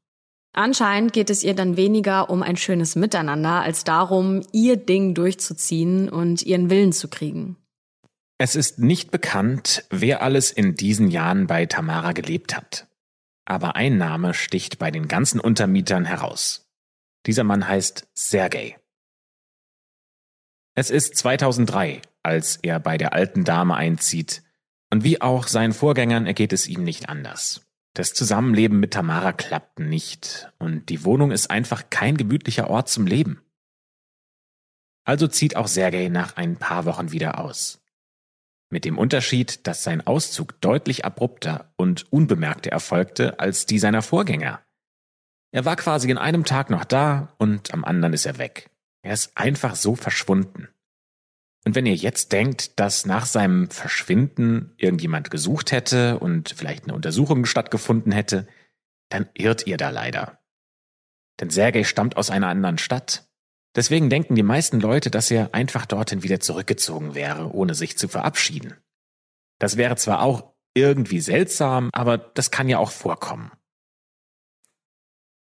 Anscheinend 0.53 1.13
geht 1.13 1.29
es 1.29 1.43
ihr 1.43 1.55
dann 1.55 1.77
weniger 1.77 2.29
um 2.29 2.43
ein 2.43 2.57
schönes 2.57 2.95
Miteinander 2.95 3.61
als 3.61 3.83
darum, 3.83 4.41
ihr 4.51 4.75
Ding 4.75 5.13
durchzuziehen 5.13 6.09
und 6.09 6.43
ihren 6.43 6.69
Willen 6.69 6.91
zu 6.91 7.07
kriegen. 7.07 7.55
Es 8.37 8.55
ist 8.55 8.79
nicht 8.79 9.11
bekannt, 9.11 9.85
wer 9.91 10.21
alles 10.21 10.51
in 10.51 10.75
diesen 10.75 11.09
Jahren 11.09 11.47
bei 11.47 11.67
Tamara 11.67 12.11
gelebt 12.11 12.55
hat. 12.55 12.87
Aber 13.45 13.75
ein 13.75 13.97
Name 13.97 14.33
sticht 14.33 14.79
bei 14.79 14.91
den 14.91 15.07
ganzen 15.07 15.39
Untermietern 15.39 16.05
heraus. 16.05 16.67
Dieser 17.27 17.43
Mann 17.43 17.67
heißt 17.67 18.07
Sergei. 18.13 18.77
Es 20.75 20.89
ist 20.89 21.15
2003, 21.17 22.01
als 22.23 22.57
er 22.57 22.79
bei 22.79 22.97
der 22.97 23.13
alten 23.13 23.43
Dame 23.43 23.75
einzieht, 23.75 24.43
und 24.89 25.03
wie 25.03 25.21
auch 25.21 25.47
seinen 25.47 25.73
Vorgängern 25.73 26.25
ergeht 26.25 26.51
es 26.51 26.67
ihm 26.67 26.83
nicht 26.83 27.09
anders. 27.09 27.61
Das 27.93 28.13
Zusammenleben 28.13 28.79
mit 28.79 28.93
Tamara 28.93 29.33
klappt 29.33 29.79
nicht 29.79 30.51
und 30.59 30.87
die 30.89 31.03
Wohnung 31.03 31.31
ist 31.31 31.51
einfach 31.51 31.89
kein 31.89 32.15
gemütlicher 32.15 32.69
Ort 32.69 32.87
zum 32.87 33.05
Leben. 33.05 33.41
Also 35.03 35.27
zieht 35.27 35.55
auch 35.55 35.67
Sergei 35.67 36.07
nach 36.07 36.37
ein 36.37 36.57
paar 36.57 36.85
Wochen 36.85 37.11
wieder 37.11 37.39
aus. 37.39 37.81
Mit 38.69 38.85
dem 38.85 38.97
Unterschied, 38.97 39.67
dass 39.67 39.83
sein 39.83 40.05
Auszug 40.07 40.61
deutlich 40.61 41.03
abrupter 41.03 41.73
und 41.75 42.11
unbemerkter 42.13 42.71
erfolgte 42.71 43.39
als 43.39 43.65
die 43.65 43.79
seiner 43.79 44.01
Vorgänger. 44.01 44.61
Er 45.51 45.65
war 45.65 45.75
quasi 45.75 46.09
in 46.09 46.17
einem 46.17 46.45
Tag 46.45 46.69
noch 46.69 46.85
da 46.85 47.33
und 47.37 47.73
am 47.73 47.83
anderen 47.83 48.13
ist 48.13 48.25
er 48.25 48.37
weg. 48.37 48.69
Er 49.01 49.13
ist 49.13 49.35
einfach 49.35 49.75
so 49.75 49.95
verschwunden. 49.95 50.69
Und 51.65 51.75
wenn 51.75 51.85
ihr 51.85 51.95
jetzt 51.95 52.31
denkt, 52.31 52.79
dass 52.79 53.05
nach 53.05 53.25
seinem 53.25 53.69
Verschwinden 53.69 54.73
irgendjemand 54.77 55.29
gesucht 55.29 55.71
hätte 55.71 56.17
und 56.17 56.49
vielleicht 56.57 56.85
eine 56.85 56.95
Untersuchung 56.95 57.45
stattgefunden 57.45 58.11
hätte, 58.11 58.47
dann 59.09 59.29
irrt 59.33 59.67
ihr 59.67 59.77
da 59.77 59.89
leider. 59.89 60.39
Denn 61.39 61.49
Sergei 61.49 61.83
stammt 61.83 62.17
aus 62.17 62.31
einer 62.31 62.47
anderen 62.47 62.77
Stadt. 62.77 63.27
Deswegen 63.75 64.09
denken 64.09 64.35
die 64.35 64.43
meisten 64.43 64.79
Leute, 64.79 65.11
dass 65.11 65.29
er 65.29 65.53
einfach 65.53 65.85
dorthin 65.85 66.23
wieder 66.23 66.39
zurückgezogen 66.39 67.15
wäre, 67.15 67.53
ohne 67.53 67.75
sich 67.75 67.97
zu 67.97 68.07
verabschieden. 68.07 68.75
Das 69.59 69.77
wäre 69.77 69.95
zwar 69.95 70.23
auch 70.23 70.53
irgendwie 70.73 71.21
seltsam, 71.21 71.89
aber 71.93 72.17
das 72.17 72.51
kann 72.51 72.69
ja 72.69 72.79
auch 72.79 72.91
vorkommen. 72.91 73.51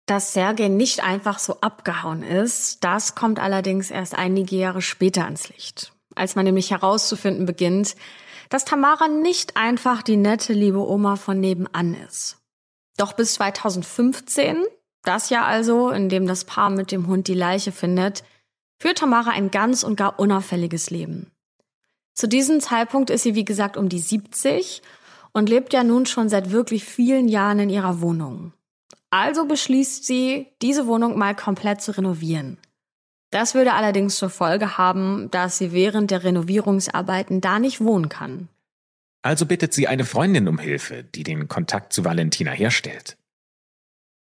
Dass 0.07 0.33
Sergei 0.33 0.69
nicht 0.69 1.03
einfach 1.03 1.37
so 1.37 1.61
abgehauen 1.61 2.23
ist, 2.23 2.83
das 2.83 3.13
kommt 3.13 3.39
allerdings 3.39 3.91
erst 3.91 4.15
einige 4.15 4.55
Jahre 4.55 4.81
später 4.81 5.25
ans 5.25 5.49
Licht 5.49 5.93
als 6.19 6.35
man 6.35 6.45
nämlich 6.45 6.71
herauszufinden 6.71 7.45
beginnt, 7.45 7.95
dass 8.49 8.65
Tamara 8.65 9.07
nicht 9.07 9.57
einfach 9.57 10.01
die 10.01 10.17
nette 10.17 10.53
liebe 10.53 10.87
Oma 10.87 11.15
von 11.15 11.39
nebenan 11.39 11.95
ist. 12.07 12.37
Doch 12.97 13.13
bis 13.13 13.35
2015, 13.35 14.57
das 15.03 15.29
Jahr 15.29 15.45
also, 15.45 15.89
in 15.89 16.09
dem 16.09 16.27
das 16.27 16.43
Paar 16.43 16.69
mit 16.69 16.91
dem 16.91 17.07
Hund 17.07 17.27
die 17.27 17.33
Leiche 17.33 17.71
findet, 17.71 18.23
führt 18.79 18.97
Tamara 18.99 19.31
ein 19.31 19.51
ganz 19.51 19.83
und 19.83 19.95
gar 19.95 20.19
unauffälliges 20.19 20.89
Leben. 20.89 21.31
Zu 22.13 22.27
diesem 22.27 22.59
Zeitpunkt 22.59 23.09
ist 23.09 23.23
sie, 23.23 23.35
wie 23.35 23.45
gesagt, 23.45 23.77
um 23.77 23.87
die 23.87 23.99
70 23.99 24.81
und 25.31 25.47
lebt 25.47 25.73
ja 25.73 25.83
nun 25.83 26.05
schon 26.05 26.27
seit 26.27 26.51
wirklich 26.51 26.83
vielen 26.83 27.27
Jahren 27.27 27.59
in 27.59 27.69
ihrer 27.69 28.01
Wohnung. 28.01 28.53
Also 29.09 29.45
beschließt 29.45 30.05
sie, 30.05 30.47
diese 30.61 30.85
Wohnung 30.85 31.17
mal 31.17 31.35
komplett 31.35 31.81
zu 31.81 31.95
renovieren. 31.95 32.57
Das 33.31 33.53
würde 33.53 33.73
allerdings 33.73 34.15
zur 34.15 34.29
Folge 34.29 34.77
haben, 34.77 35.29
dass 35.31 35.57
sie 35.57 35.71
während 35.71 36.11
der 36.11 36.23
Renovierungsarbeiten 36.23 37.41
da 37.41 37.59
nicht 37.59 37.79
wohnen 37.79 38.09
kann. 38.09 38.49
Also 39.21 39.45
bittet 39.45 39.73
sie 39.73 39.87
eine 39.87 40.05
Freundin 40.05 40.47
um 40.47 40.57
Hilfe, 40.57 41.03
die 41.03 41.23
den 41.23 41.47
Kontakt 41.47 41.93
zu 41.93 42.05
Valentina 42.05 42.51
herstellt. 42.51 43.17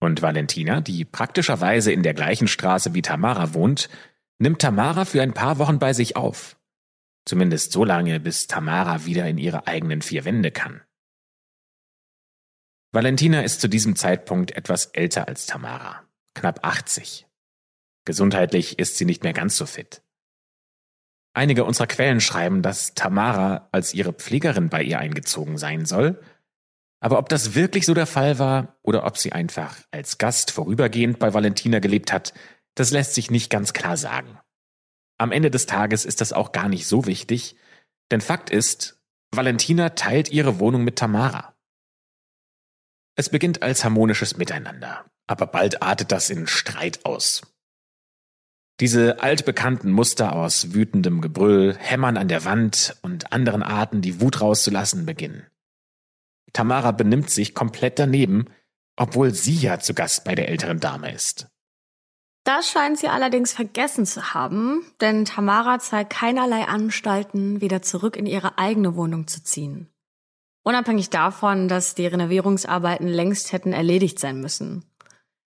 Und 0.02 0.22
Valentina, 0.22 0.82
die 0.82 1.06
praktischerweise 1.06 1.92
in 1.92 2.04
der 2.04 2.14
gleichen 2.14 2.48
Straße 2.48 2.94
wie 2.94 3.02
Tamara 3.02 3.54
wohnt, 3.54 3.90
nimmt 4.38 4.62
Tamara 4.62 5.06
für 5.06 5.22
ein 5.22 5.34
paar 5.34 5.60
Wochen 5.60 5.80
bei 5.80 5.94
sich 5.94 6.16
auf. 6.16 6.58
Zumindest 7.26 7.72
so 7.72 7.84
lange, 7.84 8.20
bis 8.20 8.48
Tamara 8.48 9.06
wieder 9.06 9.28
in 9.28 9.38
ihre 9.38 9.68
eigenen 9.68 10.02
vier 10.02 10.26
Wände 10.26 10.52
kann. 10.52 10.82
Valentina 12.92 13.42
ist 13.42 13.62
zu 13.62 13.68
diesem 13.68 13.96
Zeitpunkt 13.96 14.52
etwas 14.52 14.88
älter 14.88 15.28
als 15.28 15.46
Tamara, 15.46 16.04
knapp 16.34 16.66
80. 16.66 17.29
Gesundheitlich 18.06 18.80
ist 18.80 18.98
sie 18.98 19.06
nicht 19.06 19.24
mehr 19.24 19.34
ganz 19.34 19.56
so 19.56 19.66
fit. 19.66 20.02
Einige 21.34 21.64
unserer 21.64 21.88
Quellen 21.88 22.22
schreiben, 22.22 22.62
dass 22.62 22.96
Tamara 22.96 23.70
als 23.72 23.94
ihre 23.94 24.14
Pflegerin 24.14 24.70
bei 24.70 24.84
ihr 24.84 25.00
eingezogen 25.00 25.58
sein 25.58 25.86
soll. 25.86 26.22
Aber 27.02 27.18
ob 27.18 27.30
das 27.30 27.56
wirklich 27.56 27.86
so 27.86 27.94
der 27.94 28.08
Fall 28.08 28.40
war 28.40 28.78
oder 28.82 29.06
ob 29.06 29.18
sie 29.18 29.32
einfach 29.32 29.78
als 29.92 30.18
Gast 30.18 30.52
vorübergehend 30.52 31.20
bei 31.20 31.34
Valentina 31.34 31.80
gelebt 31.80 32.12
hat, 32.12 32.34
das 32.76 32.92
lässt 32.92 33.14
sich 33.14 33.32
nicht 33.32 33.50
ganz 33.50 33.74
klar 33.74 33.96
sagen. 33.96 34.40
Am 35.18 35.32
Ende 35.32 35.52
des 35.52 35.66
Tages 35.66 36.06
ist 36.06 36.22
das 36.22 36.34
auch 36.34 36.52
gar 36.52 36.68
nicht 36.68 36.88
so 36.88 37.06
wichtig, 37.06 37.56
denn 38.12 38.22
Fakt 38.22 38.50
ist, 38.50 39.00
Valentina 39.32 39.90
teilt 39.90 40.32
ihre 40.32 40.60
Wohnung 40.60 40.84
mit 40.84 40.98
Tamara. 40.98 41.56
Es 43.16 43.30
beginnt 43.30 43.62
als 43.62 43.84
harmonisches 43.84 44.38
Miteinander, 44.38 45.06
aber 45.28 45.46
bald 45.46 45.82
artet 45.84 46.12
das 46.12 46.30
in 46.30 46.48
Streit 46.48 47.06
aus. 47.06 47.42
Diese 48.80 49.22
altbekannten 49.22 49.92
Muster 49.92 50.34
aus 50.34 50.74
wütendem 50.74 51.20
Gebrüll, 51.20 51.76
Hämmern 51.78 52.16
an 52.16 52.30
der 52.30 52.46
Wand 52.46 52.96
und 53.02 53.34
anderen 53.34 53.62
Arten, 53.62 54.02
die 54.02 54.22
Wut 54.22 54.40
rauszulassen, 54.40 55.06
beginnen. 55.06 55.46
Tamara 56.54 56.92
benimmt 56.92 57.30
sich 57.30 57.54
komplett 57.54 58.00
daneben, 58.00 58.46
obwohl 58.96 59.34
sie 59.34 59.56
ja 59.56 59.80
zu 59.80 59.94
Gast 59.94 60.24
bei 60.24 60.34
der 60.34 60.50
älteren 60.50 60.80
Dame 60.80 61.14
ist. 61.14 61.48
Das 62.46 62.70
scheint 62.70 62.98
sie 62.98 63.10
allerdings 63.10 63.52
vergessen 63.52 64.06
zu 64.06 64.34
haben, 64.34 64.84
denn 65.02 65.26
Tamara 65.26 65.80
zeigt 65.80 66.12
keinerlei 66.12 66.64
Anstalten, 66.64 67.62
wieder 67.62 67.82
zurück 67.82 68.16
in 68.16 68.26
ihre 68.26 68.58
eigene 68.58 68.96
Wohnung 68.96 69.28
zu 69.28 69.44
ziehen. 69.44 69.90
Unabhängig 70.64 71.10
davon, 71.10 71.68
dass 71.68 71.96
die 71.96 72.08
Renovierungsarbeiten 72.08 73.08
längst 73.08 73.52
hätten 73.52 73.74
erledigt 73.74 74.20
sein 74.20 74.40
müssen. 74.40 74.89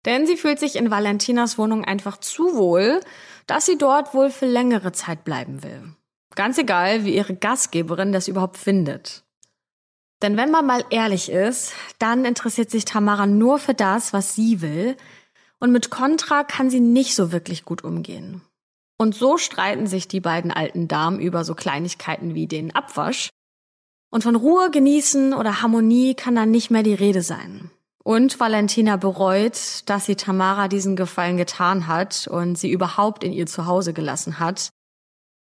Denn 0.05 0.27
sie 0.27 0.37
fühlt 0.37 0.59
sich 0.59 0.77
in 0.77 0.91
Valentinas 0.91 1.59
Wohnung 1.59 1.85
einfach 1.85 2.19
zu 2.19 2.55
wohl, 2.55 3.01
dass 3.47 3.67
sie 3.67 3.79
dort 3.79 4.15
wohl 4.15 4.31
für 4.31 4.47
längere 4.47 4.93
Zeit 4.93 5.25
bleiben 5.25 5.63
will. 5.63 5.95
Ganz 6.35 6.59
egal, 6.59 7.05
wie 7.05 7.15
ihre 7.15 7.35
Gastgeberin 7.35 8.13
das 8.13 8.29
überhaupt 8.29 8.59
findet. 8.59 9.25
Denn 10.23 10.37
wenn 10.37 10.51
man 10.51 10.67
mal 10.67 10.85
ehrlich 10.91 11.31
ist, 11.31 11.73
dann 11.99 12.25
interessiert 12.25 12.71
sich 12.71 12.85
Tamara 12.85 13.27
nur 13.27 13.59
für 13.59 13.75
das, 13.75 14.13
was 14.13 14.35
sie 14.35 14.61
will, 14.61 14.97
und 15.61 15.73
mit 15.73 15.91
Contra 15.91 16.45
kann 16.45 16.71
sie 16.71 16.81
nicht 16.81 17.15
so 17.15 17.33
wirklich 17.33 17.65
gut 17.65 17.83
umgehen. 17.83 18.43
Und 18.97 19.15
so 19.15 19.39
streiten 19.39 19.87
sich 19.87 20.09
die 20.09 20.21
beiden 20.21 20.51
alten 20.51 20.89
Damen 20.89 21.21
über 21.21 21.45
so 21.45 21.55
Kleinigkeiten 21.55 22.35
wie 22.35 22.47
den 22.47 22.75
Abwasch. 22.75 23.31
Und 24.11 24.23
von 24.23 24.37
Ruhe 24.37 24.71
genießen 24.71 25.35
oder 25.35 25.63
Harmonie 25.63 26.15
kann 26.15 26.35
dann 26.35 26.51
nicht 26.51 26.71
mehr 26.71 26.83
die 26.83 26.95
Rede 26.95 27.23
sein. 27.23 27.71
Und 28.05 28.41
Valentina 28.41 28.97
bereut, 28.97 29.83
dass 29.87 30.07
sie 30.07 30.17
Tamara 30.17 30.69
diesen 30.69 30.97
Gefallen 30.97 31.37
getan 31.37 31.87
hat 31.87 32.27
und 32.27 32.57
sie 32.57 32.71
überhaupt 32.71 33.23
in 33.23 33.33
ihr 33.33 33.47
Zuhause 33.47 33.93
gelassen 33.93 34.39
hat. 34.39 34.71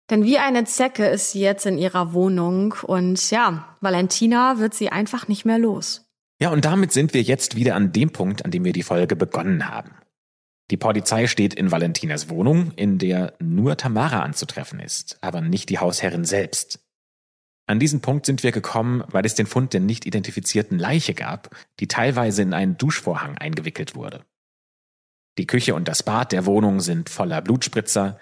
Denn 0.10 0.24
wie 0.24 0.38
eine 0.38 0.66
Zecke 0.66 1.06
ist 1.06 1.32
sie 1.32 1.42
jetzt 1.42 1.66
in 1.66 1.78
ihrer 1.78 2.14
Wohnung 2.14 2.76
und 2.84 3.32
ja, 3.32 3.76
Valentina 3.82 4.60
wird 4.60 4.74
sie 4.74 4.90
einfach 4.90 5.28
nicht 5.28 5.46
mehr 5.46 5.58
los. 5.58 6.06
Ja, 6.40 6.50
und 6.50 6.66
damit 6.66 6.92
sind 6.92 7.14
wir 7.14 7.22
jetzt 7.22 7.56
wieder 7.56 7.76
an 7.76 7.92
dem 7.92 8.12
Punkt, 8.12 8.46
an 8.46 8.52
dem 8.52 8.66
wir 8.66 8.74
die 8.74 8.84
Folge 8.84 9.16
begonnen 9.16 9.70
haben. 9.70 9.92
Die 10.72 10.78
Polizei 10.78 11.28
steht 11.28 11.54
in 11.54 11.72
Valentinas 11.72 12.30
Wohnung, 12.30 12.72
in 12.76 12.98
der 12.98 13.34
nur 13.40 13.78
Tamara 13.78 14.22
anzutreffen 14.22 14.80
ist, 14.80 15.18
aber 15.22 15.42
nicht 15.42 15.70
die 15.70 15.80
Hausherrin 15.80 16.26
selbst. 16.26 16.85
An 17.68 17.80
diesen 17.80 18.02
Punkt 18.02 18.26
sind 18.26 18.44
wir 18.44 18.52
gekommen, 18.52 19.04
weil 19.08 19.26
es 19.26 19.34
den 19.34 19.48
Fund 19.48 19.74
der 19.74 19.80
nicht 19.80 20.06
identifizierten 20.06 20.78
Leiche 20.78 21.14
gab, 21.16 21.56
die 21.80 21.88
teilweise 21.88 22.44
in 22.44 22.54
einen 22.54 22.78
Duschvorhang 22.78 23.38
eingewickelt 23.38 23.96
wurde. 23.96 24.24
Die 25.38 25.48
Küche 25.48 25.76
und 25.76 25.88
das 25.88 26.04
Bad 26.04 26.32
der 26.32 26.46
Wohnung 26.46 26.80
sind 26.80 27.10
voller 27.10 27.42
Blutspritzer. 27.42 28.20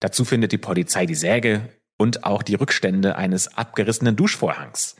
Dazu 0.00 0.24
findet 0.24 0.52
die 0.52 0.58
Polizei 0.58 1.06
die 1.06 1.14
Säge 1.14 1.68
und 1.98 2.24
auch 2.24 2.42
die 2.42 2.54
Rückstände 2.56 3.16
eines 3.16 3.56
abgerissenen 3.56 4.16
Duschvorhangs. 4.16 4.96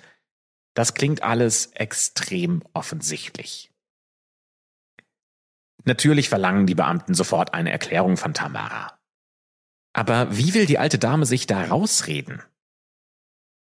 Das 0.75 0.95
klingt 0.95 1.23
alles 1.23 1.67
extrem 1.73 2.63
offensichtlich. 2.73 3.73
Natürlich 5.85 6.29
verlangen 6.29 6.67
die 6.67 6.75
Beamten 6.75 7.15
sofort 7.15 7.55
eine 7.55 7.73
Erklärung 7.73 8.17
von 8.17 8.35
Tamara. 8.35 8.99
Aber 9.93 10.37
wie 10.37 10.55
will 10.55 10.67
die 10.67 10.79
alte 10.79 10.99
Dame 10.99 11.27
sich 11.27 11.47
da 11.47 11.65
rausreden? 11.65 12.43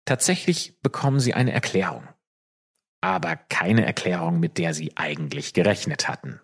Tatsächlich 0.05 0.81
bekommen 0.83 1.21
sie 1.21 1.35
eine 1.35 1.53
Erklärung. 1.53 2.07
Aber 3.01 3.37
keine 3.37 3.85
Erklärung, 3.85 4.41
mit 4.41 4.59
der 4.59 4.75
sie 4.75 4.97
eigentlich 4.97 5.55
gerechnet 5.55 6.09
hatten. 6.09 6.41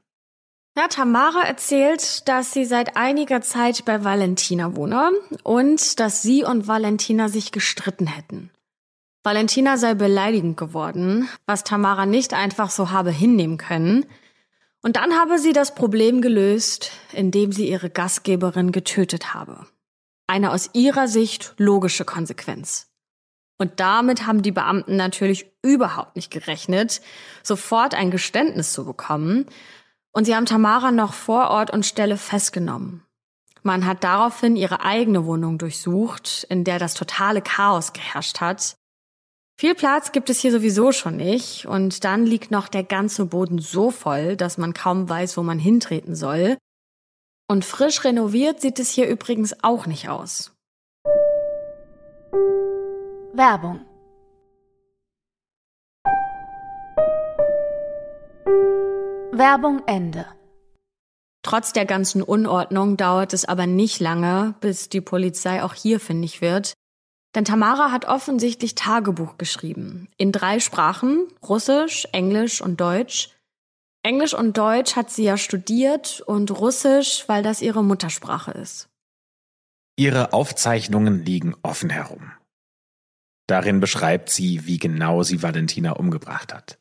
Ja, 0.76 0.86
Tamara 0.86 1.42
erzählt, 1.42 2.28
dass 2.28 2.52
sie 2.52 2.64
seit 2.64 2.96
einiger 2.96 3.40
Zeit 3.40 3.84
bei 3.84 4.04
Valentina 4.04 4.76
wohne 4.76 5.10
und 5.42 5.98
dass 5.98 6.22
sie 6.22 6.44
und 6.44 6.68
Valentina 6.68 7.28
sich 7.28 7.50
gestritten 7.50 8.06
hätten. 8.06 8.50
Valentina 9.24 9.76
sei 9.76 9.94
beleidigend 9.94 10.56
geworden, 10.56 11.28
was 11.46 11.64
Tamara 11.64 12.06
nicht 12.06 12.32
einfach 12.32 12.70
so 12.70 12.90
habe 12.90 13.10
hinnehmen 13.10 13.58
können. 13.58 14.06
Und 14.80 14.96
dann 14.96 15.14
habe 15.14 15.40
sie 15.40 15.52
das 15.52 15.74
Problem 15.74 16.22
gelöst, 16.22 16.92
indem 17.12 17.50
sie 17.50 17.68
ihre 17.68 17.90
Gastgeberin 17.90 18.70
getötet 18.70 19.34
habe. 19.34 19.66
Eine 20.28 20.52
aus 20.52 20.70
ihrer 20.74 21.08
Sicht 21.08 21.54
logische 21.58 22.04
Konsequenz. 22.04 22.87
Und 23.58 23.80
damit 23.80 24.26
haben 24.26 24.42
die 24.42 24.52
Beamten 24.52 24.96
natürlich 24.96 25.50
überhaupt 25.62 26.14
nicht 26.14 26.30
gerechnet, 26.30 27.00
sofort 27.42 27.94
ein 27.94 28.10
Geständnis 28.10 28.72
zu 28.72 28.84
bekommen. 28.84 29.46
Und 30.12 30.24
sie 30.24 30.34
haben 30.34 30.46
Tamara 30.46 30.92
noch 30.92 31.12
vor 31.12 31.50
Ort 31.50 31.70
und 31.70 31.84
Stelle 31.84 32.16
festgenommen. 32.16 33.02
Man 33.62 33.84
hat 33.84 34.04
daraufhin 34.04 34.56
ihre 34.56 34.82
eigene 34.84 35.26
Wohnung 35.26 35.58
durchsucht, 35.58 36.46
in 36.48 36.62
der 36.62 36.78
das 36.78 36.94
totale 36.94 37.42
Chaos 37.42 37.92
geherrscht 37.92 38.40
hat. 38.40 38.76
Viel 39.60 39.74
Platz 39.74 40.12
gibt 40.12 40.30
es 40.30 40.38
hier 40.38 40.52
sowieso 40.52 40.92
schon 40.92 41.16
nicht 41.16 41.66
und 41.66 42.04
dann 42.04 42.24
liegt 42.24 42.52
noch 42.52 42.68
der 42.68 42.84
ganze 42.84 43.26
Boden 43.26 43.58
so 43.58 43.90
voll, 43.90 44.36
dass 44.36 44.56
man 44.56 44.72
kaum 44.72 45.08
weiß, 45.08 45.36
wo 45.36 45.42
man 45.42 45.58
hintreten 45.58 46.14
soll. 46.14 46.56
Und 47.48 47.64
frisch 47.64 48.04
renoviert 48.04 48.60
sieht 48.60 48.78
es 48.78 48.90
hier 48.90 49.08
übrigens 49.08 49.64
auch 49.64 49.86
nicht 49.86 50.08
aus. 50.08 50.52
Werbung 53.34 53.80
Werbung 59.32 59.82
Ende. 59.86 60.24
Trotz 61.42 61.74
der 61.74 61.84
ganzen 61.84 62.22
Unordnung 62.22 62.96
dauert 62.96 63.34
es 63.34 63.44
aber 63.44 63.66
nicht 63.66 64.00
lange, 64.00 64.54
bis 64.60 64.88
die 64.88 65.02
Polizei 65.02 65.62
auch 65.62 65.74
hier 65.74 66.00
findig 66.00 66.40
wird. 66.40 66.72
Denn 67.34 67.44
Tamara 67.44 67.92
hat 67.92 68.06
offensichtlich 68.06 68.74
Tagebuch 68.74 69.36
geschrieben. 69.36 70.08
In 70.16 70.32
drei 70.32 70.58
Sprachen, 70.58 71.28
Russisch, 71.46 72.08
Englisch 72.12 72.62
und 72.62 72.80
Deutsch. 72.80 73.30
Englisch 74.02 74.32
und 74.32 74.56
Deutsch 74.56 74.96
hat 74.96 75.10
sie 75.10 75.24
ja 75.24 75.36
studiert 75.36 76.22
und 76.22 76.50
Russisch, 76.58 77.24
weil 77.26 77.42
das 77.42 77.60
ihre 77.60 77.84
Muttersprache 77.84 78.52
ist. 78.52 78.88
Ihre 79.96 80.32
Aufzeichnungen 80.32 81.24
liegen 81.24 81.54
offen 81.62 81.90
herum. 81.90 82.32
Darin 83.48 83.80
beschreibt 83.80 84.28
sie, 84.28 84.66
wie 84.66 84.78
genau 84.78 85.22
sie 85.22 85.42
Valentina 85.42 85.92
umgebracht 85.92 86.52
hat. 86.52 86.78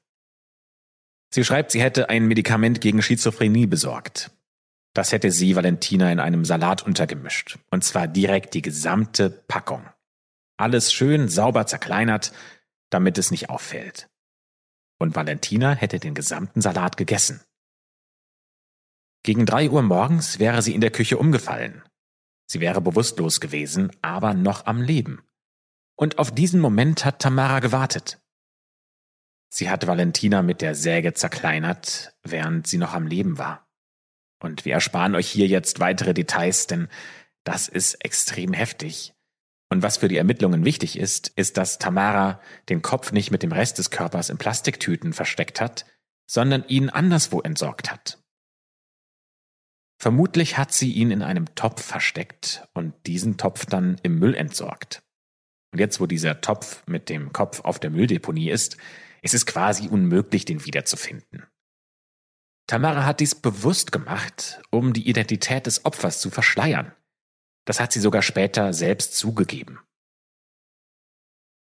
Sie 1.33 1.43
schreibt, 1.43 1.71
sie 1.71 1.81
hätte 1.81 2.09
ein 2.09 2.27
Medikament 2.27 2.81
gegen 2.81 3.01
Schizophrenie 3.01 3.67
besorgt. 3.67 4.31
Das 4.93 5.11
hätte 5.11 5.31
sie 5.31 5.55
Valentina 5.55 6.11
in 6.11 6.19
einem 6.19 6.43
Salat 6.43 6.85
untergemischt. 6.85 7.57
Und 7.71 7.83
zwar 7.83 8.07
direkt 8.07 8.53
die 8.53 8.61
gesamte 8.61 9.29
Packung. 9.29 9.87
Alles 10.57 10.91
schön 10.91 11.29
sauber 11.29 11.67
zerkleinert, 11.67 12.33
damit 12.89 13.17
es 13.17 13.31
nicht 13.31 13.49
auffällt. 13.49 14.09
Und 14.99 15.15
Valentina 15.15 15.73
hätte 15.73 15.99
den 15.99 16.15
gesamten 16.15 16.61
Salat 16.61 16.97
gegessen. 16.97 17.41
Gegen 19.23 19.45
drei 19.45 19.69
Uhr 19.69 19.83
morgens 19.83 20.39
wäre 20.39 20.61
sie 20.61 20.73
in 20.73 20.81
der 20.81 20.91
Küche 20.91 21.17
umgefallen. 21.17 21.83
Sie 22.49 22.59
wäre 22.59 22.81
bewusstlos 22.81 23.39
gewesen, 23.39 23.91
aber 24.01 24.33
noch 24.33 24.65
am 24.65 24.81
Leben. 24.81 25.21
Und 25.97 26.19
auf 26.19 26.31
diesen 26.31 26.61
Moment 26.61 27.05
hat 27.05 27.19
Tamara 27.19 27.59
gewartet. 27.59 28.21
Sie 29.49 29.69
hat 29.69 29.87
Valentina 29.87 30.41
mit 30.43 30.61
der 30.61 30.75
Säge 30.75 31.13
zerkleinert, 31.13 32.15
während 32.23 32.67
sie 32.67 32.77
noch 32.77 32.93
am 32.93 33.07
Leben 33.07 33.37
war. 33.37 33.67
Und 34.39 34.65
wir 34.65 34.73
ersparen 34.73 35.15
euch 35.15 35.27
hier 35.27 35.47
jetzt 35.47 35.79
weitere 35.79 36.13
Details, 36.13 36.67
denn 36.67 36.87
das 37.43 37.67
ist 37.67 37.95
extrem 38.05 38.53
heftig. 38.53 39.15
Und 39.69 39.81
was 39.81 39.97
für 39.97 40.07
die 40.07 40.17
Ermittlungen 40.17 40.63
wichtig 40.65 40.99
ist, 40.99 41.29
ist, 41.29 41.57
dass 41.57 41.79
Tamara 41.79 42.39
den 42.69 42.81
Kopf 42.81 43.11
nicht 43.11 43.31
mit 43.31 43.41
dem 43.41 43.51
Rest 43.51 43.79
des 43.79 43.89
Körpers 43.89 44.29
in 44.29 44.37
Plastiktüten 44.37 45.13
versteckt 45.13 45.59
hat, 45.59 45.85
sondern 46.29 46.63
ihn 46.67 46.89
anderswo 46.89 47.41
entsorgt 47.41 47.91
hat. 47.91 48.21
Vermutlich 49.99 50.57
hat 50.57 50.71
sie 50.71 50.91
ihn 50.91 51.09
in 51.09 51.23
einem 51.23 51.55
Topf 51.55 51.81
versteckt 51.81 52.67
und 52.73 52.93
diesen 53.07 53.37
Topf 53.37 53.65
dann 53.65 53.97
im 54.03 54.19
Müll 54.19 54.35
entsorgt. 54.35 55.01
Und 55.77 55.81
jetzt, 55.81 55.99
wo 55.99 56.07
dieser 56.07 56.41
Topf 56.41 56.81
mit 56.87 57.07
dem 57.07 57.31
Kopf 57.31 57.59
auf 57.59 57.77
der 57.77 57.91
Mülldeponie 57.91 58.49
ist, 58.49 58.77
ist 59.21 59.35
es 59.35 59.45
quasi 59.45 59.87
unmöglich, 59.87 60.43
den 60.43 60.65
wiederzufinden. 60.65 61.45
Tamara 62.65 63.05
hat 63.05 63.19
dies 63.19 63.35
bewusst 63.35 63.91
gemacht, 63.91 64.59
um 64.71 64.93
die 64.93 65.07
Identität 65.07 65.67
des 65.67 65.85
Opfers 65.85 66.19
zu 66.19 66.31
verschleiern. 66.31 66.93
Das 67.65 67.79
hat 67.79 67.91
sie 67.91 67.99
sogar 67.99 68.23
später 68.23 68.73
selbst 68.73 69.15
zugegeben. 69.15 69.77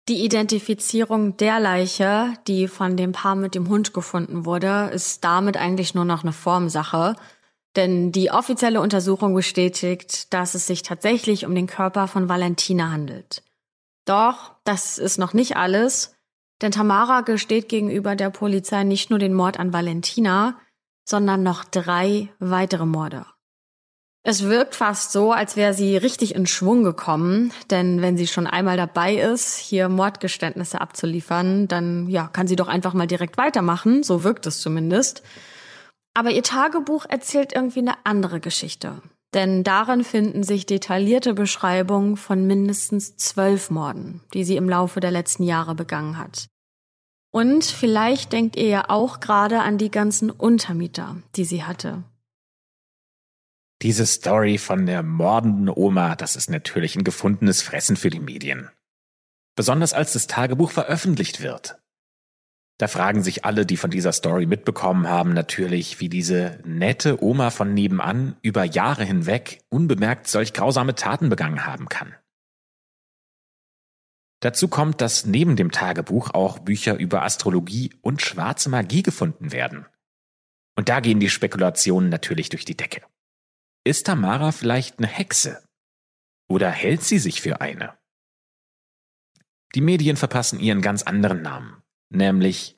Die 0.09 0.25
Identifizierung 0.25 1.37
der 1.37 1.61
Leiche, 1.61 2.33
die 2.47 2.67
von 2.67 2.97
dem 2.97 3.13
Paar 3.13 3.35
mit 3.35 3.55
dem 3.55 3.69
Hund 3.69 3.93
gefunden 3.93 4.43
wurde, 4.43 4.91
ist 4.93 5.23
damit 5.23 5.55
eigentlich 5.55 5.95
nur 5.95 6.03
noch 6.03 6.23
eine 6.23 6.33
Formsache. 6.33 7.15
Denn 7.77 8.11
die 8.11 8.29
offizielle 8.29 8.81
Untersuchung 8.81 9.33
bestätigt, 9.33 10.33
dass 10.33 10.53
es 10.53 10.67
sich 10.67 10.83
tatsächlich 10.83 11.45
um 11.45 11.55
den 11.55 11.67
Körper 11.67 12.09
von 12.09 12.27
Valentina 12.27 12.91
handelt. 12.91 13.43
Doch, 14.05 14.55
das 14.63 14.97
ist 14.97 15.17
noch 15.17 15.33
nicht 15.33 15.57
alles, 15.57 16.15
denn 16.61 16.71
Tamara 16.71 17.21
gesteht 17.21 17.69
gegenüber 17.69 18.15
der 18.15 18.29
Polizei 18.29 18.83
nicht 18.83 19.09
nur 19.09 19.19
den 19.19 19.33
Mord 19.33 19.59
an 19.59 19.73
Valentina, 19.73 20.59
sondern 21.07 21.43
noch 21.43 21.63
drei 21.65 22.29
weitere 22.39 22.85
Morde. 22.85 23.25
Es 24.23 24.43
wirkt 24.43 24.75
fast 24.75 25.11
so, 25.11 25.31
als 25.31 25.55
wäre 25.55 25.73
sie 25.73 25.97
richtig 25.97 26.35
in 26.35 26.45
Schwung 26.45 26.83
gekommen, 26.83 27.51
denn 27.71 28.03
wenn 28.03 28.17
sie 28.17 28.27
schon 28.27 28.45
einmal 28.45 28.77
dabei 28.77 29.15
ist, 29.15 29.57
hier 29.57 29.89
Mordgeständnisse 29.89 30.79
abzuliefern, 30.79 31.67
dann 31.67 32.07
ja, 32.07 32.27
kann 32.27 32.45
sie 32.45 32.55
doch 32.55 32.67
einfach 32.67 32.93
mal 32.93 33.07
direkt 33.07 33.37
weitermachen, 33.37 34.03
so 34.03 34.23
wirkt 34.23 34.45
es 34.45 34.61
zumindest. 34.61 35.23
Aber 36.13 36.29
ihr 36.29 36.43
Tagebuch 36.43 37.05
erzählt 37.09 37.53
irgendwie 37.53 37.79
eine 37.79 37.95
andere 38.05 38.39
Geschichte. 38.39 39.01
Denn 39.33 39.63
darin 39.63 40.03
finden 40.03 40.43
sich 40.43 40.65
detaillierte 40.65 41.33
Beschreibungen 41.33 42.17
von 42.17 42.45
mindestens 42.47 43.15
zwölf 43.15 43.69
Morden, 43.69 44.21
die 44.33 44.43
sie 44.43 44.57
im 44.57 44.67
Laufe 44.67 44.99
der 44.99 45.11
letzten 45.11 45.43
Jahre 45.43 45.73
begangen 45.73 46.17
hat. 46.17 46.47
Und 47.33 47.63
vielleicht 47.63 48.33
denkt 48.33 48.57
ihr 48.57 48.67
ja 48.67 48.89
auch 48.89 49.21
gerade 49.21 49.61
an 49.61 49.77
die 49.77 49.89
ganzen 49.89 50.29
Untermieter, 50.29 51.15
die 51.37 51.45
sie 51.45 51.63
hatte. 51.63 52.03
Diese 53.81 54.05
Story 54.05 54.57
von 54.57 54.85
der 54.85 55.01
mordenden 55.01 55.69
Oma, 55.69 56.15
das 56.15 56.35
ist 56.35 56.49
natürlich 56.49 56.95
ein 56.95 57.05
gefundenes 57.05 57.61
Fressen 57.61 57.95
für 57.95 58.09
die 58.09 58.19
Medien. 58.19 58.69
Besonders 59.55 59.93
als 59.93 60.13
das 60.13 60.27
Tagebuch 60.27 60.71
veröffentlicht 60.71 61.41
wird. 61.41 61.80
Da 62.77 62.87
fragen 62.87 63.21
sich 63.21 63.45
alle, 63.45 63.65
die 63.65 63.77
von 63.77 63.91
dieser 63.91 64.11
Story 64.11 64.47
mitbekommen 64.47 65.07
haben, 65.07 65.33
natürlich, 65.33 65.99
wie 65.99 66.09
diese 66.09 66.59
nette 66.65 67.23
Oma 67.23 67.51
von 67.51 67.73
nebenan 67.73 68.37
über 68.41 68.63
Jahre 68.63 69.03
hinweg 69.03 69.61
unbemerkt 69.69 70.27
solch 70.27 70.51
grausame 70.51 70.95
Taten 70.95 71.29
begangen 71.29 71.67
haben 71.67 71.89
kann. 71.89 72.15
Dazu 74.39 74.67
kommt, 74.67 75.01
dass 75.01 75.27
neben 75.27 75.55
dem 75.55 75.69
Tagebuch 75.69 76.31
auch 76.31 76.57
Bücher 76.57 76.97
über 76.97 77.21
Astrologie 77.21 77.93
und 78.01 78.23
schwarze 78.23 78.69
Magie 78.69 79.03
gefunden 79.03 79.51
werden. 79.51 79.85
Und 80.75 80.89
da 80.89 80.99
gehen 80.99 81.19
die 81.19 81.29
Spekulationen 81.29 82.09
natürlich 82.09 82.49
durch 82.49 82.65
die 82.65 82.75
Decke. 82.75 83.03
Ist 83.83 84.07
Tamara 84.07 84.51
vielleicht 84.51 84.97
eine 84.97 85.07
Hexe? 85.07 85.63
Oder 86.49 86.71
hält 86.71 87.03
sie 87.03 87.19
sich 87.19 87.41
für 87.41 87.61
eine? 87.61 87.95
Die 89.75 89.81
Medien 89.81 90.17
verpassen 90.17 90.59
ihren 90.59 90.81
ganz 90.81 91.03
anderen 91.03 91.43
Namen 91.43 91.81
nämlich 92.11 92.77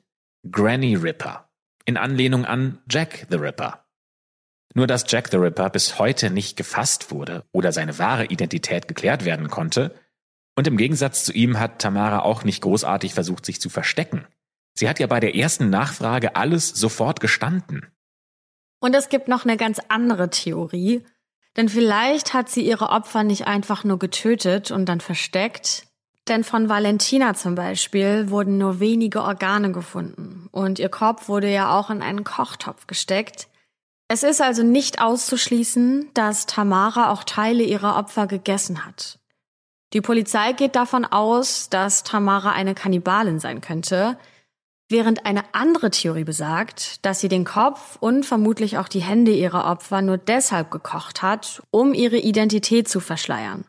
Granny 0.50 0.94
Ripper, 0.94 1.48
in 1.84 1.96
Anlehnung 1.96 2.44
an 2.44 2.78
Jack 2.90 3.26
the 3.30 3.36
Ripper. 3.36 3.84
Nur 4.74 4.86
dass 4.86 5.04
Jack 5.08 5.28
the 5.30 5.36
Ripper 5.36 5.70
bis 5.70 5.98
heute 5.98 6.30
nicht 6.30 6.56
gefasst 6.56 7.10
wurde 7.10 7.44
oder 7.52 7.72
seine 7.72 7.98
wahre 7.98 8.26
Identität 8.26 8.88
geklärt 8.88 9.24
werden 9.24 9.48
konnte. 9.48 9.94
Und 10.56 10.66
im 10.66 10.76
Gegensatz 10.76 11.24
zu 11.24 11.32
ihm 11.32 11.58
hat 11.58 11.80
Tamara 11.80 12.20
auch 12.20 12.44
nicht 12.44 12.62
großartig 12.62 13.14
versucht, 13.14 13.46
sich 13.46 13.60
zu 13.60 13.68
verstecken. 13.68 14.26
Sie 14.76 14.88
hat 14.88 14.98
ja 14.98 15.06
bei 15.06 15.20
der 15.20 15.36
ersten 15.36 15.70
Nachfrage 15.70 16.34
alles 16.34 16.68
sofort 16.68 17.20
gestanden. 17.20 17.86
Und 18.80 18.94
es 18.94 19.08
gibt 19.08 19.28
noch 19.28 19.44
eine 19.44 19.56
ganz 19.56 19.80
andere 19.88 20.30
Theorie. 20.30 21.04
Denn 21.56 21.68
vielleicht 21.68 22.34
hat 22.34 22.50
sie 22.50 22.66
ihre 22.66 22.90
Opfer 22.90 23.22
nicht 23.22 23.46
einfach 23.46 23.84
nur 23.84 23.98
getötet 23.98 24.72
und 24.72 24.86
dann 24.86 25.00
versteckt. 25.00 25.83
Denn 26.28 26.42
von 26.42 26.68
Valentina 26.68 27.34
zum 27.34 27.54
Beispiel 27.54 28.30
wurden 28.30 28.56
nur 28.56 28.80
wenige 28.80 29.22
Organe 29.22 29.72
gefunden. 29.72 30.48
Und 30.52 30.78
ihr 30.78 30.88
Kopf 30.88 31.28
wurde 31.28 31.50
ja 31.50 31.78
auch 31.78 31.90
in 31.90 32.00
einen 32.02 32.24
Kochtopf 32.24 32.86
gesteckt. 32.86 33.48
Es 34.08 34.22
ist 34.22 34.40
also 34.40 34.62
nicht 34.62 35.00
auszuschließen, 35.00 36.10
dass 36.14 36.46
Tamara 36.46 37.10
auch 37.10 37.24
Teile 37.24 37.62
ihrer 37.62 37.96
Opfer 37.96 38.26
gegessen 38.26 38.86
hat. 38.86 39.18
Die 39.92 40.00
Polizei 40.00 40.52
geht 40.52 40.76
davon 40.76 41.04
aus, 41.04 41.68
dass 41.68 42.04
Tamara 42.04 42.52
eine 42.52 42.74
Kannibalin 42.74 43.38
sein 43.38 43.60
könnte, 43.60 44.18
während 44.88 45.24
eine 45.24 45.44
andere 45.52 45.90
Theorie 45.90 46.24
besagt, 46.24 47.04
dass 47.04 47.20
sie 47.20 47.28
den 47.28 47.44
Kopf 47.44 47.96
und 48.00 48.26
vermutlich 48.26 48.76
auch 48.76 48.88
die 48.88 49.02
Hände 49.02 49.32
ihrer 49.32 49.66
Opfer 49.66 50.02
nur 50.02 50.18
deshalb 50.18 50.70
gekocht 50.70 51.22
hat, 51.22 51.62
um 51.70 51.94
ihre 51.94 52.18
Identität 52.18 52.88
zu 52.88 53.00
verschleiern. 53.00 53.64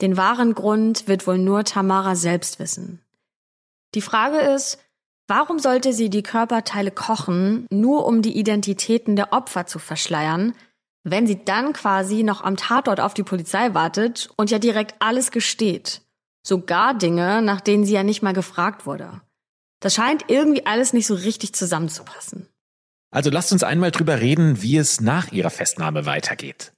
Den 0.00 0.16
wahren 0.16 0.54
Grund 0.54 1.08
wird 1.08 1.26
wohl 1.26 1.38
nur 1.38 1.64
Tamara 1.64 2.14
selbst 2.14 2.58
wissen. 2.58 3.00
Die 3.94 4.02
Frage 4.02 4.38
ist, 4.38 4.78
warum 5.26 5.58
sollte 5.58 5.92
sie 5.92 6.10
die 6.10 6.22
Körperteile 6.22 6.90
kochen, 6.90 7.66
nur 7.70 8.06
um 8.06 8.20
die 8.20 8.36
Identitäten 8.36 9.16
der 9.16 9.32
Opfer 9.32 9.66
zu 9.66 9.78
verschleiern, 9.78 10.54
wenn 11.02 11.26
sie 11.26 11.44
dann 11.44 11.72
quasi 11.72 12.24
noch 12.24 12.42
am 12.42 12.56
Tatort 12.56 13.00
auf 13.00 13.14
die 13.14 13.22
Polizei 13.22 13.72
wartet 13.74 14.28
und 14.36 14.50
ja 14.50 14.58
direkt 14.58 14.96
alles 14.98 15.30
gesteht? 15.30 16.02
Sogar 16.46 16.94
Dinge, 16.94 17.42
nach 17.42 17.60
denen 17.60 17.84
sie 17.84 17.94
ja 17.94 18.02
nicht 18.02 18.22
mal 18.22 18.32
gefragt 18.32 18.86
wurde. 18.86 19.22
Das 19.80 19.94
scheint 19.94 20.24
irgendwie 20.28 20.66
alles 20.66 20.92
nicht 20.92 21.06
so 21.06 21.14
richtig 21.14 21.54
zusammenzupassen. 21.54 22.48
Also 23.10 23.30
lasst 23.30 23.52
uns 23.52 23.62
einmal 23.62 23.92
drüber 23.92 24.20
reden, 24.20 24.62
wie 24.62 24.76
es 24.76 25.00
nach 25.00 25.32
ihrer 25.32 25.50
Festnahme 25.50 26.06
weitergeht. 26.06 26.72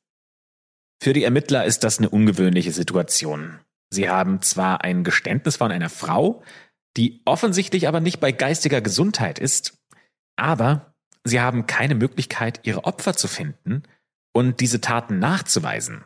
Für 1.00 1.12
die 1.12 1.24
Ermittler 1.24 1.64
ist 1.64 1.84
das 1.84 1.98
eine 1.98 2.10
ungewöhnliche 2.10 2.72
Situation. 2.72 3.60
Sie 3.90 4.08
haben 4.08 4.42
zwar 4.42 4.82
ein 4.82 5.04
Geständnis 5.04 5.56
von 5.56 5.70
einer 5.70 5.88
Frau, 5.88 6.42
die 6.96 7.22
offensichtlich 7.24 7.86
aber 7.86 8.00
nicht 8.00 8.20
bei 8.20 8.32
geistiger 8.32 8.80
Gesundheit 8.80 9.38
ist, 9.38 9.78
aber 10.36 10.94
sie 11.24 11.40
haben 11.40 11.66
keine 11.66 11.94
Möglichkeit, 11.94 12.60
ihre 12.64 12.84
Opfer 12.84 13.14
zu 13.14 13.28
finden 13.28 13.84
und 14.32 14.60
diese 14.60 14.80
Taten 14.80 15.18
nachzuweisen. 15.18 16.04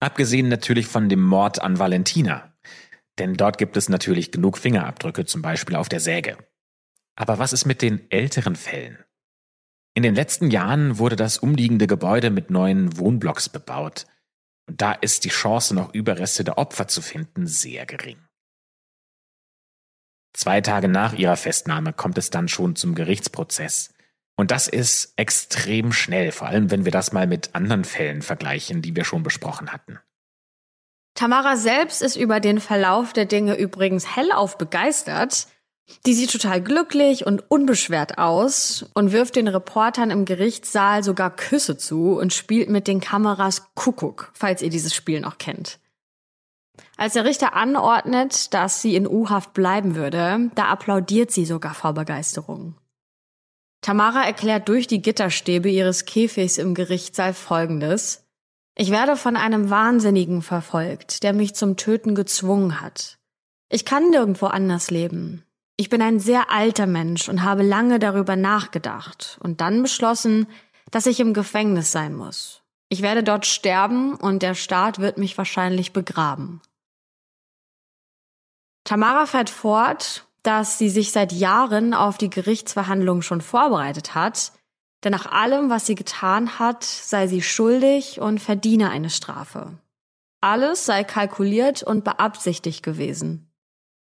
Abgesehen 0.00 0.48
natürlich 0.48 0.86
von 0.86 1.08
dem 1.08 1.22
Mord 1.22 1.60
an 1.60 1.78
Valentina. 1.78 2.52
Denn 3.18 3.34
dort 3.34 3.58
gibt 3.58 3.76
es 3.76 3.88
natürlich 3.88 4.30
genug 4.30 4.58
Fingerabdrücke, 4.58 5.24
zum 5.24 5.42
Beispiel 5.42 5.74
auf 5.74 5.88
der 5.88 6.00
Säge. 6.00 6.36
Aber 7.16 7.38
was 7.38 7.52
ist 7.52 7.64
mit 7.64 7.82
den 7.82 8.08
älteren 8.10 8.54
Fällen? 8.54 8.98
In 9.94 10.04
den 10.04 10.14
letzten 10.14 10.50
Jahren 10.52 10.98
wurde 10.98 11.16
das 11.16 11.38
umliegende 11.38 11.88
Gebäude 11.88 12.30
mit 12.30 12.50
neuen 12.50 12.96
Wohnblocks 12.96 13.48
bebaut. 13.48 14.06
Und 14.68 14.82
da 14.82 14.92
ist 14.92 15.24
die 15.24 15.30
Chance, 15.30 15.74
noch 15.74 15.94
Überreste 15.94 16.44
der 16.44 16.58
Opfer 16.58 16.86
zu 16.88 17.00
finden, 17.00 17.46
sehr 17.46 17.86
gering. 17.86 18.18
Zwei 20.34 20.60
Tage 20.60 20.88
nach 20.88 21.14
ihrer 21.14 21.36
Festnahme 21.36 21.92
kommt 21.94 22.18
es 22.18 22.30
dann 22.30 22.48
schon 22.48 22.76
zum 22.76 22.94
Gerichtsprozess. 22.94 23.94
Und 24.36 24.50
das 24.50 24.68
ist 24.68 25.14
extrem 25.16 25.92
schnell, 25.92 26.30
vor 26.30 26.46
allem 26.46 26.70
wenn 26.70 26.84
wir 26.84 26.92
das 26.92 27.12
mal 27.12 27.26
mit 27.26 27.54
anderen 27.54 27.82
Fällen 27.82 28.22
vergleichen, 28.22 28.82
die 28.82 28.94
wir 28.94 29.04
schon 29.04 29.22
besprochen 29.22 29.72
hatten. 29.72 29.98
Tamara 31.14 31.56
selbst 31.56 32.02
ist 32.02 32.14
über 32.14 32.38
den 32.38 32.60
Verlauf 32.60 33.12
der 33.12 33.24
Dinge 33.24 33.56
übrigens 33.56 34.14
hellauf 34.16 34.58
begeistert. 34.58 35.48
Die 36.06 36.14
sieht 36.14 36.30
total 36.30 36.62
glücklich 36.62 37.26
und 37.26 37.50
unbeschwert 37.50 38.18
aus 38.18 38.86
und 38.94 39.12
wirft 39.12 39.36
den 39.36 39.48
Reportern 39.48 40.10
im 40.10 40.24
Gerichtssaal 40.24 41.02
sogar 41.02 41.34
Küsse 41.34 41.76
zu 41.76 42.18
und 42.18 42.32
spielt 42.32 42.68
mit 42.68 42.86
den 42.86 43.00
Kameras 43.00 43.74
Kuckuck, 43.74 44.30
falls 44.34 44.62
ihr 44.62 44.70
dieses 44.70 44.94
Spiel 44.94 45.20
noch 45.20 45.38
kennt. 45.38 45.78
Als 46.96 47.14
der 47.14 47.24
Richter 47.24 47.54
anordnet, 47.54 48.52
dass 48.54 48.82
sie 48.82 48.96
in 48.96 49.06
U-Haft 49.06 49.52
bleiben 49.54 49.94
würde, 49.94 50.50
da 50.54 50.66
applaudiert 50.66 51.30
sie 51.30 51.44
sogar 51.44 51.74
vor 51.74 51.94
Begeisterung. 51.94 52.74
Tamara 53.80 54.24
erklärt 54.24 54.68
durch 54.68 54.86
die 54.86 55.00
Gitterstäbe 55.00 55.70
ihres 55.70 56.04
Käfigs 56.04 56.58
im 56.58 56.74
Gerichtssaal 56.74 57.32
Folgendes. 57.32 58.24
Ich 58.76 58.90
werde 58.90 59.16
von 59.16 59.36
einem 59.36 59.70
Wahnsinnigen 59.70 60.42
verfolgt, 60.42 61.22
der 61.22 61.32
mich 61.32 61.54
zum 61.54 61.76
Töten 61.76 62.14
gezwungen 62.14 62.80
hat. 62.80 63.18
Ich 63.70 63.84
kann 63.84 64.10
nirgendwo 64.10 64.46
anders 64.46 64.90
leben. 64.90 65.44
Ich 65.80 65.88
bin 65.88 66.02
ein 66.02 66.18
sehr 66.18 66.50
alter 66.50 66.86
Mensch 66.86 67.28
und 67.28 67.44
habe 67.44 67.62
lange 67.62 68.00
darüber 68.00 68.34
nachgedacht 68.34 69.38
und 69.40 69.60
dann 69.60 69.80
beschlossen, 69.80 70.48
dass 70.90 71.06
ich 71.06 71.20
im 71.20 71.32
Gefängnis 71.32 71.92
sein 71.92 72.16
muss. 72.16 72.62
Ich 72.88 73.00
werde 73.00 73.22
dort 73.22 73.46
sterben 73.46 74.14
und 74.14 74.42
der 74.42 74.54
Staat 74.54 74.98
wird 74.98 75.18
mich 75.18 75.38
wahrscheinlich 75.38 75.92
begraben. 75.92 76.60
Tamara 78.82 79.26
fährt 79.26 79.50
fort, 79.50 80.26
dass 80.42 80.78
sie 80.78 80.88
sich 80.88 81.12
seit 81.12 81.30
Jahren 81.30 81.94
auf 81.94 82.18
die 82.18 82.30
Gerichtsverhandlung 82.30 83.22
schon 83.22 83.40
vorbereitet 83.40 84.16
hat, 84.16 84.52
denn 85.04 85.12
nach 85.12 85.26
allem, 85.26 85.70
was 85.70 85.86
sie 85.86 85.94
getan 85.94 86.58
hat, 86.58 86.82
sei 86.82 87.28
sie 87.28 87.42
schuldig 87.42 88.20
und 88.20 88.40
verdiene 88.40 88.90
eine 88.90 89.10
Strafe. 89.10 89.78
Alles 90.40 90.86
sei 90.86 91.04
kalkuliert 91.04 91.84
und 91.84 92.02
beabsichtigt 92.02 92.82
gewesen. 92.82 93.47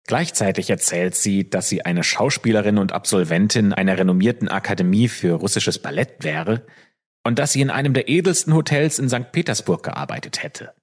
Gleichzeitig 0.07 0.69
erzählt 0.69 1.15
sie, 1.15 1.49
dass 1.49 1.69
sie 1.69 1.85
eine 1.85 2.03
Schauspielerin 2.03 2.77
und 2.77 2.91
Absolventin 2.91 3.73
einer 3.73 3.97
renommierten 3.97 4.47
Akademie 4.47 5.07
für 5.07 5.33
russisches 5.35 5.79
Ballett 5.79 6.23
wäre 6.23 6.65
und 7.23 7.39
dass 7.39 7.53
sie 7.53 7.61
in 7.61 7.69
einem 7.69 7.93
der 7.93 8.09
edelsten 8.09 8.53
Hotels 8.53 8.99
in 8.99 9.09
St. 9.09 9.31
Petersburg 9.31 9.83
gearbeitet 9.83 10.43
hätte. 10.43 10.73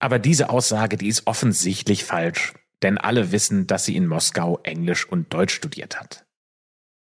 Aber 0.00 0.18
diese 0.18 0.50
Aussage, 0.50 0.96
die 0.96 1.08
ist 1.08 1.26
offensichtlich 1.26 2.04
falsch, 2.04 2.54
denn 2.82 2.98
alle 2.98 3.32
wissen, 3.32 3.66
dass 3.66 3.84
sie 3.84 3.96
in 3.96 4.06
Moskau 4.06 4.60
Englisch 4.62 5.06
und 5.06 5.32
Deutsch 5.32 5.54
studiert 5.54 6.00
hat. 6.00 6.24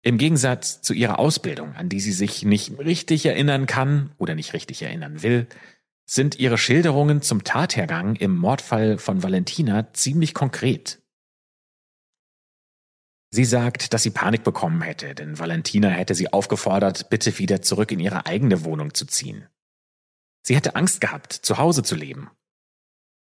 Im 0.03 0.19
Gegensatz 0.19 0.83
zu 0.83 0.95
ihrer 0.95 1.19
Ausbildung, 1.19 1.75
an 1.75 1.89
die 1.89 2.01
sie 2.01 2.13
sich 2.13 2.45
nicht 2.45 2.79
richtig 2.79 3.27
erinnern 3.27 3.67
kann 3.67 4.13
oder 4.19 4.35
nicht 4.35 4.55
richtig 4.55 4.83
erinnern 4.83 5.23
will, 5.23 5.47
sind 6.07 6.39
ihre 6.39 6.57
Schilderungen 6.57 7.21
zum 7.21 7.45
Tathergang 7.45 8.17
im 8.17 8.35
Mordfall 8.37 8.99
von 8.99 9.23
Valentina 9.23 9.93
ziemlich 9.93 10.35
konkret. 10.35 11.03
Sie 13.31 13.45
sagt, 13.45 13.93
dass 13.93 14.03
sie 14.03 14.11
Panik 14.11 14.45
bekommen 14.45 14.81
hätte, 14.83 15.15
denn 15.15 15.39
Valentina 15.39 15.89
hätte 15.89 16.15
sie 16.15 16.33
aufgefordert, 16.33 17.11
bitte 17.11 17.39
wieder 17.39 17.61
zurück 17.61 17.91
in 17.91 18.01
ihre 18.01 18.25
eigene 18.25 18.65
Wohnung 18.65 18.95
zu 18.95 19.05
ziehen. 19.05 19.47
Sie 20.43 20.55
hätte 20.55 20.77
Angst 20.77 21.01
gehabt, 21.01 21.33
zu 21.33 21.59
Hause 21.59 21.83
zu 21.83 21.97
leben 21.97 22.31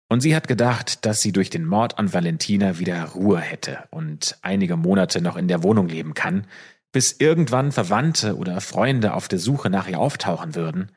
und 0.09 0.21
sie 0.21 0.37
hat 0.37 0.49
gedacht, 0.49 1.05
dass 1.05 1.21
sie 1.21 1.33
durch 1.33 1.51
den 1.51 1.65
Mord 1.65 1.99
an 1.99 2.13
Valentina 2.13 2.79
wieder 2.79 3.03
Ruhe 3.05 3.41
hätte 3.41 3.89
und 3.91 4.39
einige 4.43 4.77
Monate 4.77 5.21
noch 5.21 5.37
in 5.37 5.49
der 5.49 5.63
Wohnung 5.63 5.89
leben 5.89 6.15
kann, 6.15 6.47
bis 6.93 7.13
irgendwann 7.13 7.73
Verwandte 7.73 8.37
oder 8.37 8.61
Freunde 8.61 9.15
auf 9.15 9.29
der 9.29 9.39
Suche 9.39 9.69
nach 9.69 9.89
ihr 9.89 9.99
auftauchen 9.99 10.55
würden. 10.55 10.93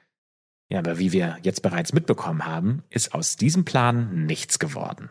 Ja, 0.71 0.79
aber 0.79 0.99
wie 0.99 1.12
wir 1.12 1.38
jetzt 1.41 1.62
bereits 1.62 1.93
mitbekommen 1.93 2.45
haben, 2.45 2.84
ist 2.89 3.13
aus 3.13 3.36
diesem 3.36 3.65
Plan 3.65 4.25
nichts 4.25 4.60
geworden. 4.60 5.10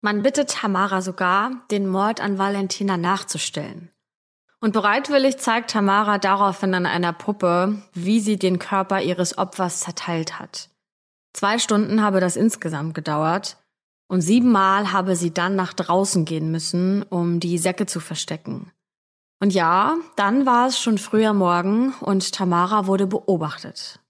Man 0.00 0.22
bittet 0.22 0.50
Tamara 0.50 1.02
sogar, 1.02 1.50
den 1.70 1.86
Mord 1.88 2.20
an 2.20 2.38
Valentina 2.38 2.96
nachzustellen. 2.96 3.90
Und 4.60 4.72
bereitwillig 4.72 5.38
zeigt 5.38 5.70
Tamara 5.70 6.18
daraufhin 6.18 6.74
an 6.74 6.86
einer 6.86 7.12
Puppe, 7.12 7.82
wie 7.92 8.20
sie 8.20 8.38
den 8.38 8.58
Körper 8.58 9.02
ihres 9.02 9.38
Opfers 9.38 9.80
zerteilt 9.80 10.38
hat. 10.38 10.70
Zwei 11.32 11.58
Stunden 11.58 12.02
habe 12.02 12.20
das 12.20 12.36
insgesamt 12.36 12.94
gedauert 12.94 13.58
und 14.08 14.20
siebenmal 14.22 14.92
habe 14.92 15.14
sie 15.14 15.32
dann 15.32 15.54
nach 15.54 15.74
draußen 15.74 16.24
gehen 16.24 16.50
müssen, 16.50 17.02
um 17.04 17.38
die 17.38 17.58
Säcke 17.58 17.86
zu 17.86 18.00
verstecken. 18.00 18.72
Und 19.40 19.54
ja, 19.54 19.96
dann 20.16 20.46
war 20.46 20.66
es 20.66 20.80
schon 20.80 20.98
früher 20.98 21.32
Morgen 21.32 21.94
und 22.00 22.32
Tamara 22.32 22.86
wurde 22.86 23.06
beobachtet. 23.06 24.00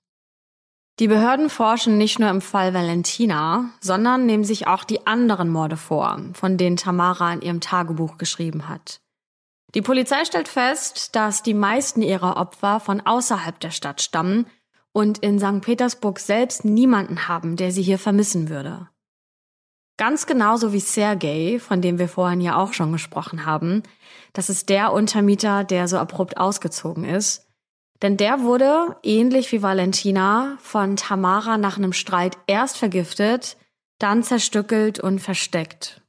Die 0.99 1.09
Behörden 1.09 1.49
forschen 1.49 1.97
nicht 1.97 2.19
nur 2.19 2.29
im 2.29 2.41
Fall 2.41 2.75
Valentina, 2.75 3.71
sondern 3.81 4.27
nehmen 4.27 4.43
sich 4.43 4.67
auch 4.67 4.83
die 4.83 5.07
anderen 5.07 5.49
Morde 5.49 5.77
vor, 5.77 6.19
von 6.33 6.57
denen 6.57 6.77
Tamara 6.77 7.33
in 7.35 7.43
ihrem 7.43 7.61
Tagebuch 7.61 8.19
geschrieben 8.19 8.69
hat. 8.69 9.01
Die 9.75 9.83
Polizei 9.83 10.25
stellt 10.25 10.49
fest, 10.49 11.15
dass 11.15 11.43
die 11.43 11.55
meisten 11.55 12.03
ihrer 12.03 12.37
Opfer 12.37 12.81
von 12.81 13.01
außerhalb 13.01 13.61
der 13.61 13.71
Stadt 13.71 14.01
stammen 14.01 14.47
und 14.93 15.19
in 15.19 15.39
St. 15.39 15.61
Petersburg 15.61 16.19
selbst 16.19 16.65
niemanden 16.65 17.29
haben, 17.29 17.57
der 17.57 17.71
sie 17.71 17.83
hier 17.83 17.99
vermissen 17.99 18.49
würde. 18.49 18.89
Ganz 19.99 20.27
genauso 20.27 20.73
wie 20.73 20.81
Sergei, 20.81 21.59
von 21.61 21.83
dem 21.83 21.99
wir 21.99 22.09
vorhin 22.09 22.41
ja 22.41 22.57
auch 22.57 22.73
schon 22.73 22.93
gesprochen 22.93 23.45
haben. 23.45 23.83
Das 24.39 24.49
ist 24.49 24.69
der 24.69 24.93
Untermieter, 24.93 25.65
der 25.65 25.89
so 25.89 25.99
abrupt 25.99 26.37
ausgezogen 26.37 27.03
ist. 27.03 27.49
Denn 28.03 28.17
der 28.17 28.43
wurde, 28.43 28.95
ähnlich 29.03 29.51
wie 29.51 29.63
Valentina, 29.63 30.57
von 30.61 30.95
Tamara 30.95 31.59
nach 31.59 31.77
einem 31.77 31.93
Streit 31.93 32.39
erst 32.47 32.79
vergiftet, 32.79 33.57
dann 33.99 34.23
zerstückelt 34.23 35.01
und 35.01 35.19
versteckt. 35.19 36.03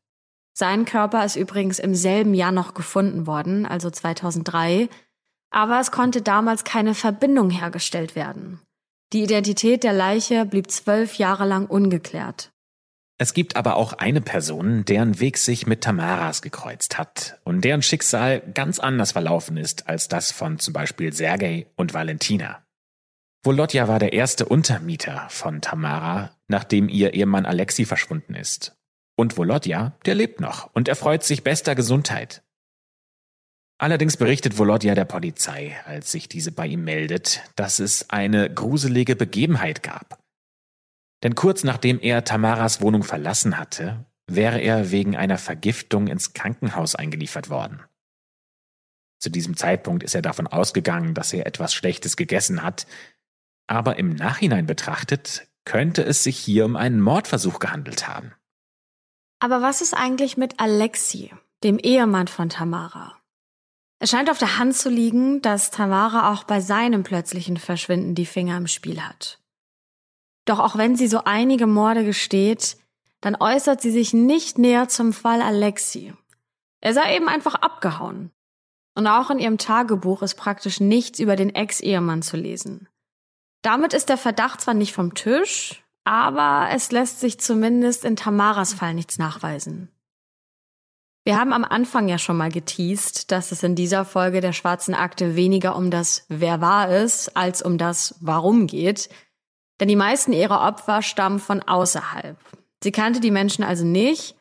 Sein 0.54 0.86
Körper 0.86 1.26
ist 1.26 1.38
übrigens 1.38 1.80
im 1.80 1.96
selben 1.96 2.36
Jahr 2.36 2.52
noch 2.52 2.76
gefunden 2.76 3.26
worden, 3.26 3.66
also 3.66 3.90
2003, 3.90 4.90
aber 5.50 5.80
es 5.80 5.90
konnte 5.90 6.22
damals 6.22 6.64
keine 6.64 6.94
Verbindung 6.94 7.50
hergestellt 7.50 8.16
werden. 8.16 8.62
Die 9.12 9.24
Identität 9.24 9.84
der 9.84 9.94
Leiche 9.94 10.46
blieb 10.46 10.70
zwölf 10.70 11.16
Jahre 11.16 11.48
lang 11.48 11.66
ungeklärt. 11.66 12.52
Es 13.22 13.34
gibt 13.34 13.58
aber 13.58 13.76
auch 13.76 13.92
eine 13.92 14.22
Person, 14.22 14.86
deren 14.86 15.20
Weg 15.20 15.38
sich 15.38 15.68
mit 15.68 15.82
Tamaras 15.82 16.42
gekreuzt 16.42 16.98
hat 16.98 17.38
und 17.44 17.66
deren 17.66 17.82
Schicksal 17.82 18.42
ganz 18.54 18.80
anders 18.80 19.12
verlaufen 19.12 19.58
ist 19.58 19.90
als 19.90 20.08
das 20.08 20.32
von 20.32 20.58
zum 20.58 20.74
Beispiel 20.74 21.12
Sergei 21.12 21.68
und 21.76 21.94
Valentina. 21.94 22.64
Volodja 23.44 23.90
war 23.90 24.00
der 24.00 24.14
erste 24.14 24.46
Untermieter 24.46 25.28
von 25.30 25.60
Tamara, 25.60 26.32
nachdem 26.48 26.88
ihr 26.88 27.14
Ehemann 27.14 27.46
Alexi 27.46 27.84
verschwunden 27.84 28.36
ist. 28.36 28.78
Und 29.18 29.38
Volodja, 29.38 29.98
der 30.06 30.16
lebt 30.16 30.40
noch 30.40 30.74
und 30.74 30.88
erfreut 30.88 31.26
sich 31.26 31.44
bester 31.44 31.76
Gesundheit. 31.76 32.42
Allerdings 33.82 34.16
berichtet 34.16 34.58
Volodja 34.58 34.96
der 34.96 35.06
Polizei, 35.06 35.76
als 35.86 36.12
sich 36.14 36.30
diese 36.30 36.54
bei 36.54 36.68
ihm 36.68 36.86
meldet, 36.86 37.42
dass 37.58 37.80
es 37.80 38.10
eine 38.10 38.54
gruselige 38.54 39.18
Begebenheit 39.18 39.84
gab. 39.84 40.19
Denn 41.24 41.36
kurz 41.36 41.64
nachdem 41.64 42.00
er 42.00 42.24
Tamaras 42.24 42.82
Wohnung 42.82 43.04
verlassen 43.04 43.58
hatte, 43.58 44.06
wäre 44.28 44.60
er 44.60 44.92
wegen 44.92 45.18
einer 45.18 45.38
Vergiftung 45.38 46.08
ins 46.08 46.34
Krankenhaus 46.34 46.96
eingeliefert 46.96 47.50
worden. 47.50 47.82
Zu 49.20 49.30
diesem 49.30 49.58
Zeitpunkt 49.58 50.04
ist 50.04 50.16
er 50.16 50.22
davon 50.22 50.48
ausgegangen, 50.48 51.14
dass 51.14 51.34
er 51.34 51.46
etwas 51.46 51.74
Schlechtes 51.74 52.16
gegessen 52.16 52.64
hat, 52.64 52.88
aber 53.68 53.98
im 53.98 54.16
Nachhinein 54.16 54.66
betrachtet 54.66 55.48
könnte 55.66 56.04
es 56.04 56.24
sich 56.24 56.38
hier 56.38 56.66
um 56.66 56.76
einen 56.76 57.02
Mordversuch 57.02 57.60
gehandelt 57.60 58.08
haben. 58.08 58.34
Aber 59.40 59.62
was 59.62 59.82
ist 59.82 59.94
eigentlich 59.94 60.38
mit 60.38 60.60
Alexi, 60.60 61.32
dem 61.64 61.78
Ehemann 61.78 62.28
von 62.28 62.50
Tamara? 62.50 63.18
Es 64.00 64.10
scheint 64.10 64.30
auf 64.30 64.38
der 64.38 64.58
Hand 64.58 64.76
zu 64.76 64.90
liegen, 64.90 65.42
dass 65.42 65.72
Tamara 65.72 66.34
auch 66.34 66.46
bei 66.46 66.62
seinem 66.62 67.04
plötzlichen 67.04 67.58
Verschwinden 67.58 68.16
die 68.16 68.26
Finger 68.26 68.58
im 68.58 68.68
Spiel 68.68 69.02
hat. 69.02 69.40
Doch 70.50 70.58
auch 70.58 70.78
wenn 70.78 70.96
sie 70.96 71.08
so 71.08 71.26
einige 71.26 71.68
Morde 71.68 72.04
gesteht, 72.04 72.76
dann 73.22 73.36
äußert 73.40 73.82
sie 73.82 73.92
sich 73.92 74.16
nicht 74.16 74.58
näher 74.58 74.88
zum 74.88 75.14
Fall 75.14 75.44
Alexi. 75.44 76.12
Er 76.82 76.96
sei 76.96 77.16
eben 77.16 77.28
einfach 77.28 77.54
abgehauen. 77.54 78.32
Und 78.96 79.06
auch 79.06 79.30
in 79.30 79.38
ihrem 79.38 79.60
Tagebuch 79.60 80.24
ist 80.24 80.34
praktisch 80.34 80.80
nichts 80.80 81.20
über 81.20 81.36
den 81.36 81.54
Ex-Ehemann 81.54 82.24
zu 82.24 82.36
lesen. 82.36 82.88
Damit 83.62 83.94
ist 83.94 84.10
der 84.10 84.18
Verdacht 84.18 84.62
zwar 84.62 84.74
nicht 84.74 84.92
vom 84.92 85.14
Tisch, 85.14 85.84
aber 86.04 86.70
es 86.72 86.92
lässt 86.92 87.20
sich 87.20 87.40
zumindest 87.40 88.04
in 88.04 88.16
Tamaras 88.16 88.74
Fall 88.74 88.96
nichts 88.96 89.20
nachweisen. 89.20 89.90
Wir 91.26 91.38
haben 91.38 91.54
am 91.54 91.64
Anfang 91.64 92.08
ja 92.08 92.18
schon 92.18 92.38
mal 92.38 92.50
geteased, 92.50 93.32
dass 93.32 93.52
es 93.52 93.62
in 93.62 93.76
dieser 93.76 94.04
Folge 94.04 94.42
der 94.42 94.54
schwarzen 94.54 94.96
Akte 94.96 95.36
weniger 95.36 95.76
um 95.76 95.92
das 95.92 96.26
Wer 96.28 96.60
war 96.60 96.90
es 96.90 97.36
als 97.36 97.62
um 97.62 97.78
das 97.78 98.16
Warum 98.20 98.66
geht. 98.66 99.10
Denn 99.80 99.88
die 99.88 99.96
meisten 99.96 100.34
ihrer 100.34 100.68
Opfer 100.68 101.02
stammen 101.02 101.40
von 101.40 101.62
außerhalb. 101.62 102.38
Sie 102.84 102.92
kannte 102.92 103.20
die 103.20 103.32
Menschen 103.32 103.64
also 103.64 103.86
nicht 103.86 104.36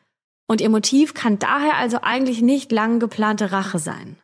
und 0.47 0.61
ihr 0.61 0.69
Motiv 0.69 1.13
kann 1.13 1.39
daher 1.39 1.77
also 1.77 1.99
eigentlich 2.01 2.41
nicht 2.41 2.71
lang 2.71 2.99
geplante 2.99 3.51
Rache 3.51 3.79
sein. 3.79 4.17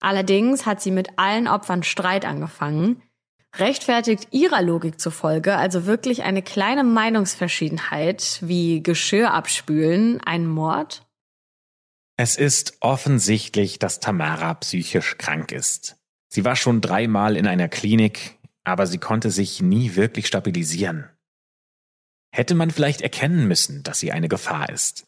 Allerdings 0.00 0.66
hat 0.66 0.82
sie 0.82 0.90
mit 0.90 1.18
allen 1.18 1.48
Opfern 1.48 1.82
Streit 1.82 2.26
angefangen, 2.26 3.00
rechtfertigt 3.56 4.28
ihrer 4.32 4.60
Logik 4.60 5.00
zufolge 5.00 5.56
also 5.56 5.86
wirklich 5.86 6.24
eine 6.24 6.42
kleine 6.42 6.84
Meinungsverschiedenheit 6.84 8.38
wie 8.42 8.82
Geschirr 8.82 9.32
abspülen 9.32 10.20
einen 10.20 10.46
Mord? 10.46 11.06
Es 12.16 12.36
ist 12.36 12.76
offensichtlich, 12.80 13.78
dass 13.78 14.00
Tamara 14.00 14.54
psychisch 14.54 15.16
krank 15.18 15.50
ist. 15.50 15.96
Sie 16.28 16.44
war 16.44 16.56
schon 16.56 16.80
dreimal 16.80 17.36
in 17.36 17.46
einer 17.46 17.68
Klinik, 17.68 18.38
aber 18.64 18.86
sie 18.86 18.98
konnte 18.98 19.30
sich 19.30 19.62
nie 19.62 19.94
wirklich 19.94 20.26
stabilisieren. 20.26 21.08
Hätte 22.32 22.54
man 22.54 22.70
vielleicht 22.70 23.02
erkennen 23.02 23.46
müssen, 23.46 23.82
dass 23.82 24.00
sie 24.00 24.10
eine 24.10 24.28
Gefahr 24.28 24.70
ist? 24.70 25.06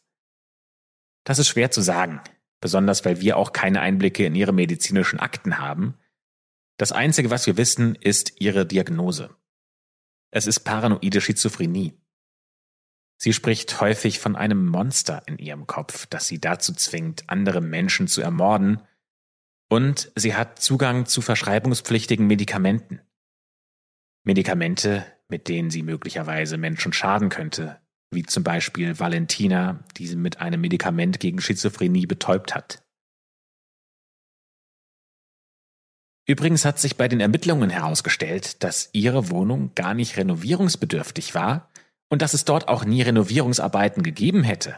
Das 1.25 1.39
ist 1.39 1.49
schwer 1.49 1.71
zu 1.71 1.81
sagen, 1.81 2.21
besonders 2.61 3.03
weil 3.03 3.19
wir 3.19 3.35
auch 3.35 3.51
keine 3.51 3.81
Einblicke 3.81 4.25
in 4.25 4.35
ihre 4.35 4.53
medizinischen 4.53 5.19
Akten 5.19 5.57
haben. 5.57 5.97
Das 6.77 6.91
Einzige, 6.91 7.29
was 7.29 7.45
wir 7.47 7.57
wissen, 7.57 7.95
ist 7.95 8.39
ihre 8.39 8.65
Diagnose. 8.65 9.35
Es 10.31 10.47
ist 10.47 10.61
paranoide 10.61 11.19
Schizophrenie. 11.19 11.99
Sie 13.17 13.33
spricht 13.33 13.81
häufig 13.81 14.19
von 14.19 14.35
einem 14.35 14.67
Monster 14.67 15.23
in 15.25 15.39
ihrem 15.39 15.65
Kopf, 15.65 16.05
das 16.05 16.27
sie 16.27 16.39
dazu 16.39 16.73
zwingt, 16.73 17.29
andere 17.29 17.61
Menschen 17.61 18.07
zu 18.07 18.21
ermorden, 18.21 18.81
und 19.69 20.11
sie 20.15 20.33
hat 20.33 20.61
Zugang 20.61 21.07
zu 21.07 21.21
verschreibungspflichtigen 21.21 22.25
Medikamenten. 22.25 23.01
Medikamente, 24.27 25.05
mit 25.29 25.47
denen 25.47 25.69
sie 25.69 25.83
möglicherweise 25.83 26.57
Menschen 26.57 26.91
schaden 26.91 27.29
könnte, 27.29 27.79
wie 28.11 28.23
zum 28.23 28.43
Beispiel 28.43 28.99
Valentina, 28.99 29.83
die 29.95 30.05
sie 30.05 30.17
mit 30.17 30.41
einem 30.41 30.59
Medikament 30.59 31.21
gegen 31.21 31.39
Schizophrenie 31.39 32.05
betäubt 32.05 32.53
hat. 32.53 32.83
Übrigens 36.27 36.65
hat 36.65 36.77
sich 36.77 36.97
bei 36.97 37.07
den 37.07 37.21
Ermittlungen 37.21 37.69
herausgestellt, 37.69 38.61
dass 38.65 38.89
ihre 38.91 39.29
Wohnung 39.29 39.71
gar 39.75 39.93
nicht 39.93 40.17
renovierungsbedürftig 40.17 41.33
war, 41.33 41.69
und 42.09 42.21
dass 42.21 42.33
es 42.33 42.43
dort 42.43 42.67
auch 42.67 42.83
nie 42.83 43.01
Renovierungsarbeiten 43.01 44.03
gegeben 44.03 44.43
hätte. 44.43 44.77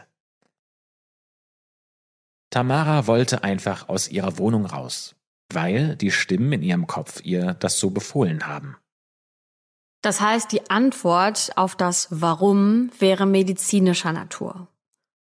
Tamara 2.50 3.06
wollte 3.08 3.42
einfach 3.42 3.88
aus 3.88 4.08
ihrer 4.08 4.38
Wohnung 4.38 4.66
raus, 4.66 5.16
weil 5.52 5.96
die 5.96 6.10
Stimmen 6.10 6.52
in 6.52 6.62
ihrem 6.62 6.86
Kopf 6.86 7.20
ihr 7.24 7.54
das 7.54 7.78
so 7.80 7.90
befohlen 7.90 8.46
haben. 8.46 8.76
Das 10.02 10.20
heißt, 10.20 10.50
die 10.52 10.70
Antwort 10.70 11.52
auf 11.56 11.76
das 11.76 12.08
Warum 12.10 12.90
wäre 12.98 13.26
medizinischer 13.26 14.12
Natur. 14.12 14.68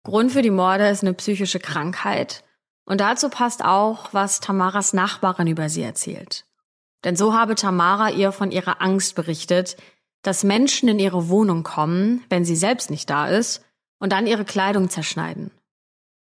Grund 0.04 0.32
für 0.32 0.42
die 0.42 0.50
Morde 0.50 0.88
ist 0.90 1.04
eine 1.04 1.14
psychische 1.14 1.60
Krankheit. 1.60 2.44
Und 2.86 3.02
dazu 3.02 3.30
passt 3.30 3.64
auch, 3.64 4.14
was 4.14 4.40
Tamaras 4.40 4.94
Nachbarin 4.94 5.48
über 5.48 5.70
sie 5.70 5.84
erzählt. 5.84 6.46
Denn 7.04 7.16
so 7.16 7.34
habe 7.34 7.56
Tamara 7.56 8.10
ihr 8.10 8.32
von 8.32 8.52
ihrer 8.52 8.82
Angst 8.82 9.16
berichtet, 9.16 9.78
dass 10.24 10.44
Menschen 10.44 10.88
in 10.88 11.00
ihre 11.00 11.30
Wohnung 11.30 11.64
kommen, 11.64 12.24
wenn 12.30 12.46
sie 12.46 12.56
selbst 12.56 12.90
nicht 12.90 13.10
da 13.10 13.28
ist, 13.28 13.64
und 14.00 14.12
dann 14.14 14.28
ihre 14.28 14.46
Kleidung 14.46 14.90
zerschneiden. 14.90 15.52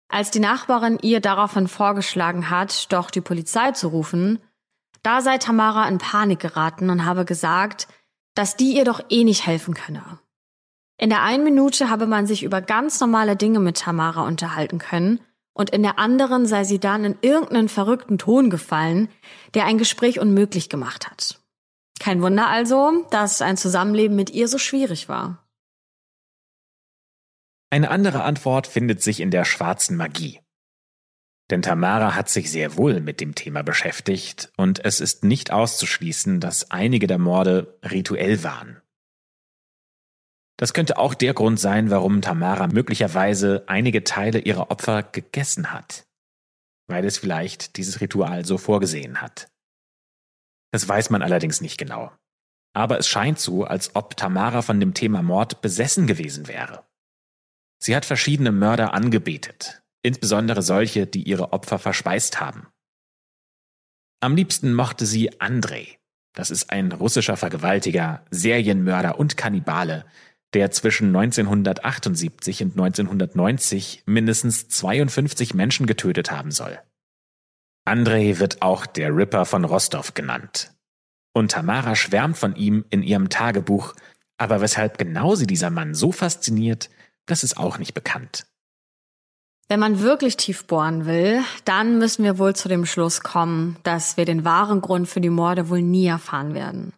Als 0.08 0.32
die 0.32 0.40
Nachbarin 0.40 1.00
ihr 1.02 1.20
daraufhin 1.20 1.68
vorgeschlagen 1.68 2.50
hat, 2.50 2.92
doch 2.92 3.10
die 3.10 3.22
Polizei 3.22 3.72
zu 3.72 3.88
rufen, 3.88 4.40
da 5.04 5.22
sei 5.22 5.38
Tamara 5.38 5.88
in 5.88 5.98
Panik 5.98 6.40
geraten 6.40 6.90
und 6.90 7.06
habe 7.06 7.26
gesagt, 7.26 7.88
dass 8.36 8.56
die 8.56 8.76
ihr 8.76 8.86
doch 8.86 9.04
eh 9.10 9.24
nicht 9.24 9.48
helfen 9.48 9.74
könne. 9.74 10.20
In 10.98 11.10
der 11.10 11.24
einen 11.24 11.44
Minute 11.44 11.90
habe 11.90 12.06
man 12.06 12.28
sich 12.28 12.44
über 12.44 12.62
ganz 12.62 13.00
normale 13.00 13.36
Dinge 13.36 13.60
mit 13.60 13.78
Tamara 13.78 14.26
unterhalten 14.26 14.78
können 14.78 15.20
und 15.54 15.70
in 15.72 15.82
der 15.82 16.00
anderen 16.00 16.46
sei 16.46 16.64
sie 16.64 16.80
dann 16.80 17.04
in 17.04 17.18
irgendeinen 17.22 17.70
verrückten 17.70 18.18
Ton 18.18 18.50
gefallen, 18.50 19.10
der 19.54 19.66
ein 19.66 19.78
Gespräch 19.78 20.20
unmöglich 20.20 20.70
gemacht 20.70 21.10
hat. 21.10 21.42
Kein 22.00 22.22
Wunder 22.22 22.48
also, 22.48 23.06
dass 23.10 23.42
ein 23.42 23.58
Zusammenleben 23.58 24.16
mit 24.16 24.30
ihr 24.30 24.48
so 24.48 24.58
schwierig 24.58 25.10
war. 25.10 25.46
Eine 27.70 27.90
andere 27.90 28.24
Antwort 28.24 28.68
findet 28.68 29.02
sich 29.02 29.20
in 29.20 29.32
der 29.32 29.44
schwarzen 29.44 29.98
Magie. 29.98 30.40
Denn 31.52 31.62
Tamara 31.62 32.16
hat 32.16 32.30
sich 32.30 32.50
sehr 32.52 32.76
wohl 32.76 33.02
mit 33.02 33.22
dem 33.22 33.36
Thema 33.36 33.62
beschäftigt 33.62 34.52
und 34.58 34.84
es 34.84 35.00
ist 35.00 35.24
nicht 35.24 35.52
auszuschließen, 35.52 36.40
dass 36.40 36.72
einige 36.72 37.06
der 37.06 37.20
Morde 37.20 37.78
rituell 37.84 38.44
waren. 38.44 38.82
Das 40.58 40.74
könnte 40.74 40.98
auch 40.98 41.14
der 41.14 41.34
Grund 41.34 41.60
sein, 41.60 41.90
warum 41.90 42.22
Tamara 42.22 42.68
möglicherweise 42.68 43.64
einige 43.68 44.04
Teile 44.04 44.40
ihrer 44.40 44.72
Opfer 44.72 45.04
gegessen 45.04 45.72
hat, 45.72 46.08
weil 46.88 47.06
es 47.06 47.18
vielleicht 47.18 47.78
dieses 47.78 48.02
Ritual 48.02 48.46
so 48.46 48.58
vorgesehen 48.58 49.22
hat. 49.22 49.52
Das 50.72 50.88
weiß 50.88 51.10
man 51.10 51.22
allerdings 51.22 51.62
nicht 51.62 51.78
genau. 51.78 52.12
Aber 52.74 52.98
es 52.98 53.08
scheint 53.08 53.40
so, 53.40 53.64
als 53.66 53.96
ob 53.96 54.18
Tamara 54.18 54.62
von 54.62 54.80
dem 54.80 54.94
Thema 54.94 55.22
Mord 55.22 55.62
besessen 55.62 56.08
gewesen 56.08 56.48
wäre. 56.48 56.86
Sie 57.80 57.96
hat 57.96 58.06
verschiedene 58.06 58.52
Mörder 58.52 58.94
angebetet, 58.94 59.84
insbesondere 60.06 60.62
solche, 60.62 61.08
die 61.08 61.24
ihre 61.24 61.52
Opfer 61.52 61.80
verspeist 61.80 62.40
haben. 62.40 62.68
Am 64.22 64.36
liebsten 64.36 64.74
mochte 64.74 65.06
sie 65.06 65.42
Andrei. 65.42 65.98
Das 66.34 66.52
ist 66.52 66.70
ein 66.70 66.92
russischer 66.92 67.38
Vergewaltiger, 67.38 68.24
Serienmörder 68.30 69.18
und 69.18 69.36
Kannibale, 69.38 70.06
der 70.54 70.72
zwischen 70.72 71.08
1978 71.08 72.62
und 72.64 72.72
1990 72.72 74.04
mindestens 74.06 74.68
52 74.68 75.54
Menschen 75.54 75.86
getötet 75.86 76.32
haben 76.32 76.52
soll. 76.52 76.80
Andrei 77.84 78.40
wird 78.40 78.62
auch 78.62 78.86
der 78.86 79.16
Ripper 79.16 79.46
von 79.46 79.66
Rostov 79.66 80.14
genannt. 80.14 80.72
Und 81.34 81.52
Tamara 81.52 81.96
schwärmt 81.96 82.38
von 82.38 82.56
ihm 82.56 82.86
in 82.90 83.04
ihrem 83.04 83.30
Tagebuch, 83.30 83.96
aber 84.38 84.62
weshalb 84.62 84.98
genau 84.98 85.36
sie 85.36 85.48
dieser 85.48 85.70
Mann 85.70 85.94
so 85.94 86.12
fasziniert, 86.12 86.90
das 87.26 87.44
ist 87.44 87.58
auch 87.58 87.78
nicht 87.78 87.94
bekannt. 87.94 88.46
Wenn 89.68 89.80
man 89.80 90.00
wirklich 90.00 90.38
tief 90.38 90.66
bohren 90.66 91.08
will, 91.08 91.42
dann 91.66 91.98
müssen 91.98 92.24
wir 92.24 92.38
wohl 92.38 92.56
zu 92.56 92.70
dem 92.70 92.86
Schluss 92.86 93.22
kommen, 93.22 93.78
dass 93.82 94.16
wir 94.16 94.26
den 94.26 94.46
wahren 94.46 94.80
Grund 94.80 95.08
für 95.08 95.22
die 95.22 95.32
Morde 95.32 95.70
wohl 95.70 95.82
nie 95.82 96.06
erfahren 96.06 96.54
werden. 96.54 96.94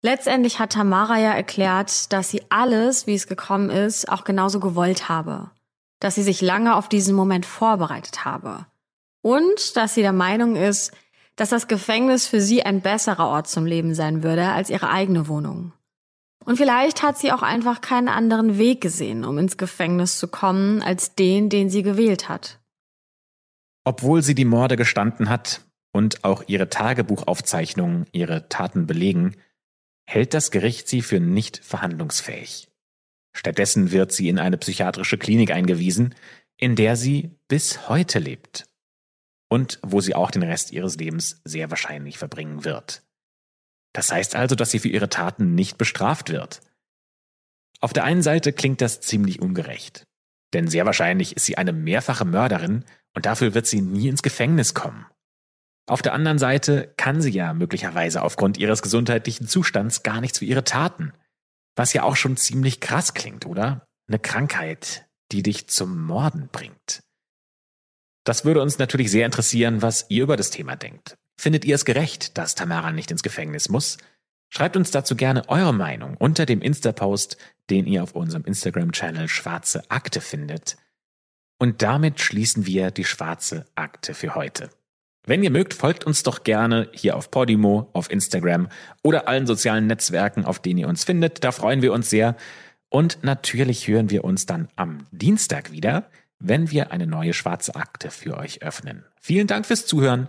Letztendlich 0.00 0.60
hat 0.60 0.74
Tamara 0.74 1.18
ja 1.18 1.32
erklärt, 1.32 2.12
dass 2.12 2.30
sie 2.30 2.42
alles, 2.50 3.06
wie 3.06 3.14
es 3.14 3.26
gekommen 3.26 3.70
ist, 3.70 4.08
auch 4.08 4.24
genauso 4.24 4.60
gewollt 4.60 5.08
habe. 5.08 5.50
Dass 5.98 6.14
sie 6.14 6.22
sich 6.22 6.40
lange 6.40 6.76
auf 6.76 6.88
diesen 6.88 7.16
Moment 7.16 7.46
vorbereitet 7.46 8.24
habe. 8.24 8.66
Und 9.22 9.76
dass 9.76 9.94
sie 9.94 10.02
der 10.02 10.12
Meinung 10.12 10.54
ist, 10.54 10.92
dass 11.36 11.48
das 11.48 11.66
Gefängnis 11.66 12.26
für 12.26 12.40
sie 12.40 12.62
ein 12.62 12.80
besserer 12.80 13.26
Ort 13.26 13.48
zum 13.48 13.66
Leben 13.66 13.94
sein 13.94 14.22
würde 14.22 14.50
als 14.50 14.70
ihre 14.70 14.90
eigene 14.90 15.26
Wohnung. 15.26 15.72
Und 16.44 16.56
vielleicht 16.56 17.02
hat 17.02 17.18
sie 17.18 17.32
auch 17.32 17.42
einfach 17.42 17.80
keinen 17.80 18.08
anderen 18.08 18.58
Weg 18.58 18.80
gesehen, 18.80 19.24
um 19.24 19.38
ins 19.38 19.56
Gefängnis 19.56 20.18
zu 20.18 20.28
kommen, 20.28 20.82
als 20.82 21.14
den, 21.14 21.48
den 21.48 21.70
sie 21.70 21.82
gewählt 21.82 22.28
hat. 22.28 22.60
Obwohl 23.84 24.22
sie 24.22 24.34
die 24.34 24.44
Morde 24.44 24.76
gestanden 24.76 25.28
hat 25.28 25.62
und 25.92 26.24
auch 26.24 26.44
ihre 26.46 26.68
Tagebuchaufzeichnungen 26.68 28.06
ihre 28.12 28.48
Taten 28.48 28.86
belegen, 28.86 29.36
hält 30.06 30.34
das 30.34 30.50
Gericht 30.50 30.88
sie 30.88 31.02
für 31.02 31.20
nicht 31.20 31.58
verhandlungsfähig. 31.58 32.68
Stattdessen 33.36 33.90
wird 33.90 34.12
sie 34.12 34.28
in 34.28 34.38
eine 34.38 34.58
psychiatrische 34.58 35.18
Klinik 35.18 35.50
eingewiesen, 35.50 36.14
in 36.56 36.76
der 36.76 36.96
sie 36.96 37.30
bis 37.48 37.88
heute 37.88 38.18
lebt 38.18 38.66
und 39.48 39.78
wo 39.82 40.00
sie 40.00 40.14
auch 40.14 40.30
den 40.30 40.42
Rest 40.42 40.72
ihres 40.72 40.96
Lebens 40.96 41.40
sehr 41.44 41.70
wahrscheinlich 41.70 42.18
verbringen 42.18 42.64
wird. 42.64 43.02
Das 43.94 44.12
heißt 44.12 44.36
also, 44.36 44.54
dass 44.54 44.70
sie 44.70 44.80
für 44.80 44.88
ihre 44.88 45.08
Taten 45.08 45.54
nicht 45.54 45.78
bestraft 45.78 46.30
wird. 46.30 46.60
Auf 47.80 47.92
der 47.92 48.04
einen 48.04 48.22
Seite 48.22 48.52
klingt 48.52 48.80
das 48.80 49.00
ziemlich 49.00 49.40
ungerecht, 49.40 50.04
denn 50.52 50.68
sehr 50.68 50.84
wahrscheinlich 50.84 51.36
ist 51.36 51.46
sie 51.46 51.56
eine 51.56 51.72
mehrfache 51.72 52.24
Mörderin 52.24 52.84
und 53.14 53.24
dafür 53.24 53.54
wird 53.54 53.66
sie 53.66 53.80
nie 53.80 54.08
ins 54.08 54.22
Gefängnis 54.22 54.74
kommen. 54.74 55.06
Auf 55.86 56.02
der 56.02 56.14
anderen 56.14 56.38
Seite 56.38 56.92
kann 56.96 57.20
sie 57.20 57.30
ja 57.30 57.52
möglicherweise 57.54 58.22
aufgrund 58.22 58.58
ihres 58.58 58.82
gesundheitlichen 58.82 59.46
Zustands 59.46 60.02
gar 60.02 60.20
nichts 60.20 60.38
für 60.38 60.46
ihre 60.46 60.64
Taten. 60.64 61.12
Was 61.76 61.92
ja 61.92 62.02
auch 62.04 62.16
schon 62.16 62.36
ziemlich 62.36 62.80
krass 62.80 63.14
klingt, 63.14 63.46
oder? 63.46 63.86
Eine 64.08 64.18
Krankheit, 64.18 65.06
die 65.30 65.42
dich 65.42 65.68
zum 65.68 66.04
Morden 66.04 66.48
bringt. 66.50 67.02
Das 68.24 68.44
würde 68.44 68.62
uns 68.62 68.78
natürlich 68.78 69.10
sehr 69.10 69.26
interessieren, 69.26 69.82
was 69.82 70.06
ihr 70.08 70.22
über 70.22 70.36
das 70.36 70.50
Thema 70.50 70.76
denkt. 70.76 71.16
Findet 71.36 71.64
ihr 71.64 71.74
es 71.74 71.84
gerecht, 71.84 72.38
dass 72.38 72.54
Tamara 72.54 72.92
nicht 72.92 73.10
ins 73.10 73.22
Gefängnis 73.22 73.68
muss? 73.68 73.98
Schreibt 74.50 74.76
uns 74.76 74.90
dazu 74.90 75.16
gerne 75.16 75.48
eure 75.48 75.74
Meinung 75.74 76.16
unter 76.16 76.46
dem 76.46 76.62
Insta-Post, 76.62 77.36
den 77.70 77.86
ihr 77.86 78.02
auf 78.02 78.14
unserem 78.14 78.44
Instagram-Channel 78.44 79.28
Schwarze 79.28 79.82
Akte 79.90 80.20
findet. 80.20 80.76
Und 81.58 81.82
damit 81.82 82.20
schließen 82.20 82.66
wir 82.66 82.90
die 82.90 83.04
Schwarze 83.04 83.66
Akte 83.74 84.14
für 84.14 84.34
heute. 84.34 84.70
Wenn 85.26 85.42
ihr 85.42 85.50
mögt, 85.50 85.72
folgt 85.72 86.04
uns 86.04 86.22
doch 86.22 86.44
gerne 86.44 86.88
hier 86.92 87.16
auf 87.16 87.30
Podimo, 87.30 87.88
auf 87.94 88.10
Instagram 88.10 88.68
oder 89.02 89.26
allen 89.26 89.46
sozialen 89.46 89.86
Netzwerken, 89.86 90.44
auf 90.44 90.60
denen 90.60 90.80
ihr 90.80 90.88
uns 90.88 91.04
findet. 91.04 91.42
Da 91.42 91.50
freuen 91.50 91.80
wir 91.82 91.92
uns 91.92 92.10
sehr. 92.10 92.36
Und 92.90 93.24
natürlich 93.24 93.88
hören 93.88 94.10
wir 94.10 94.22
uns 94.22 94.46
dann 94.46 94.68
am 94.76 95.06
Dienstag 95.10 95.72
wieder, 95.72 96.10
wenn 96.38 96.70
wir 96.70 96.92
eine 96.92 97.06
neue 97.06 97.32
schwarze 97.32 97.74
Akte 97.74 98.10
für 98.10 98.36
euch 98.36 98.62
öffnen. 98.62 99.04
Vielen 99.20 99.46
Dank 99.46 99.66
fürs 99.66 99.86
Zuhören 99.86 100.28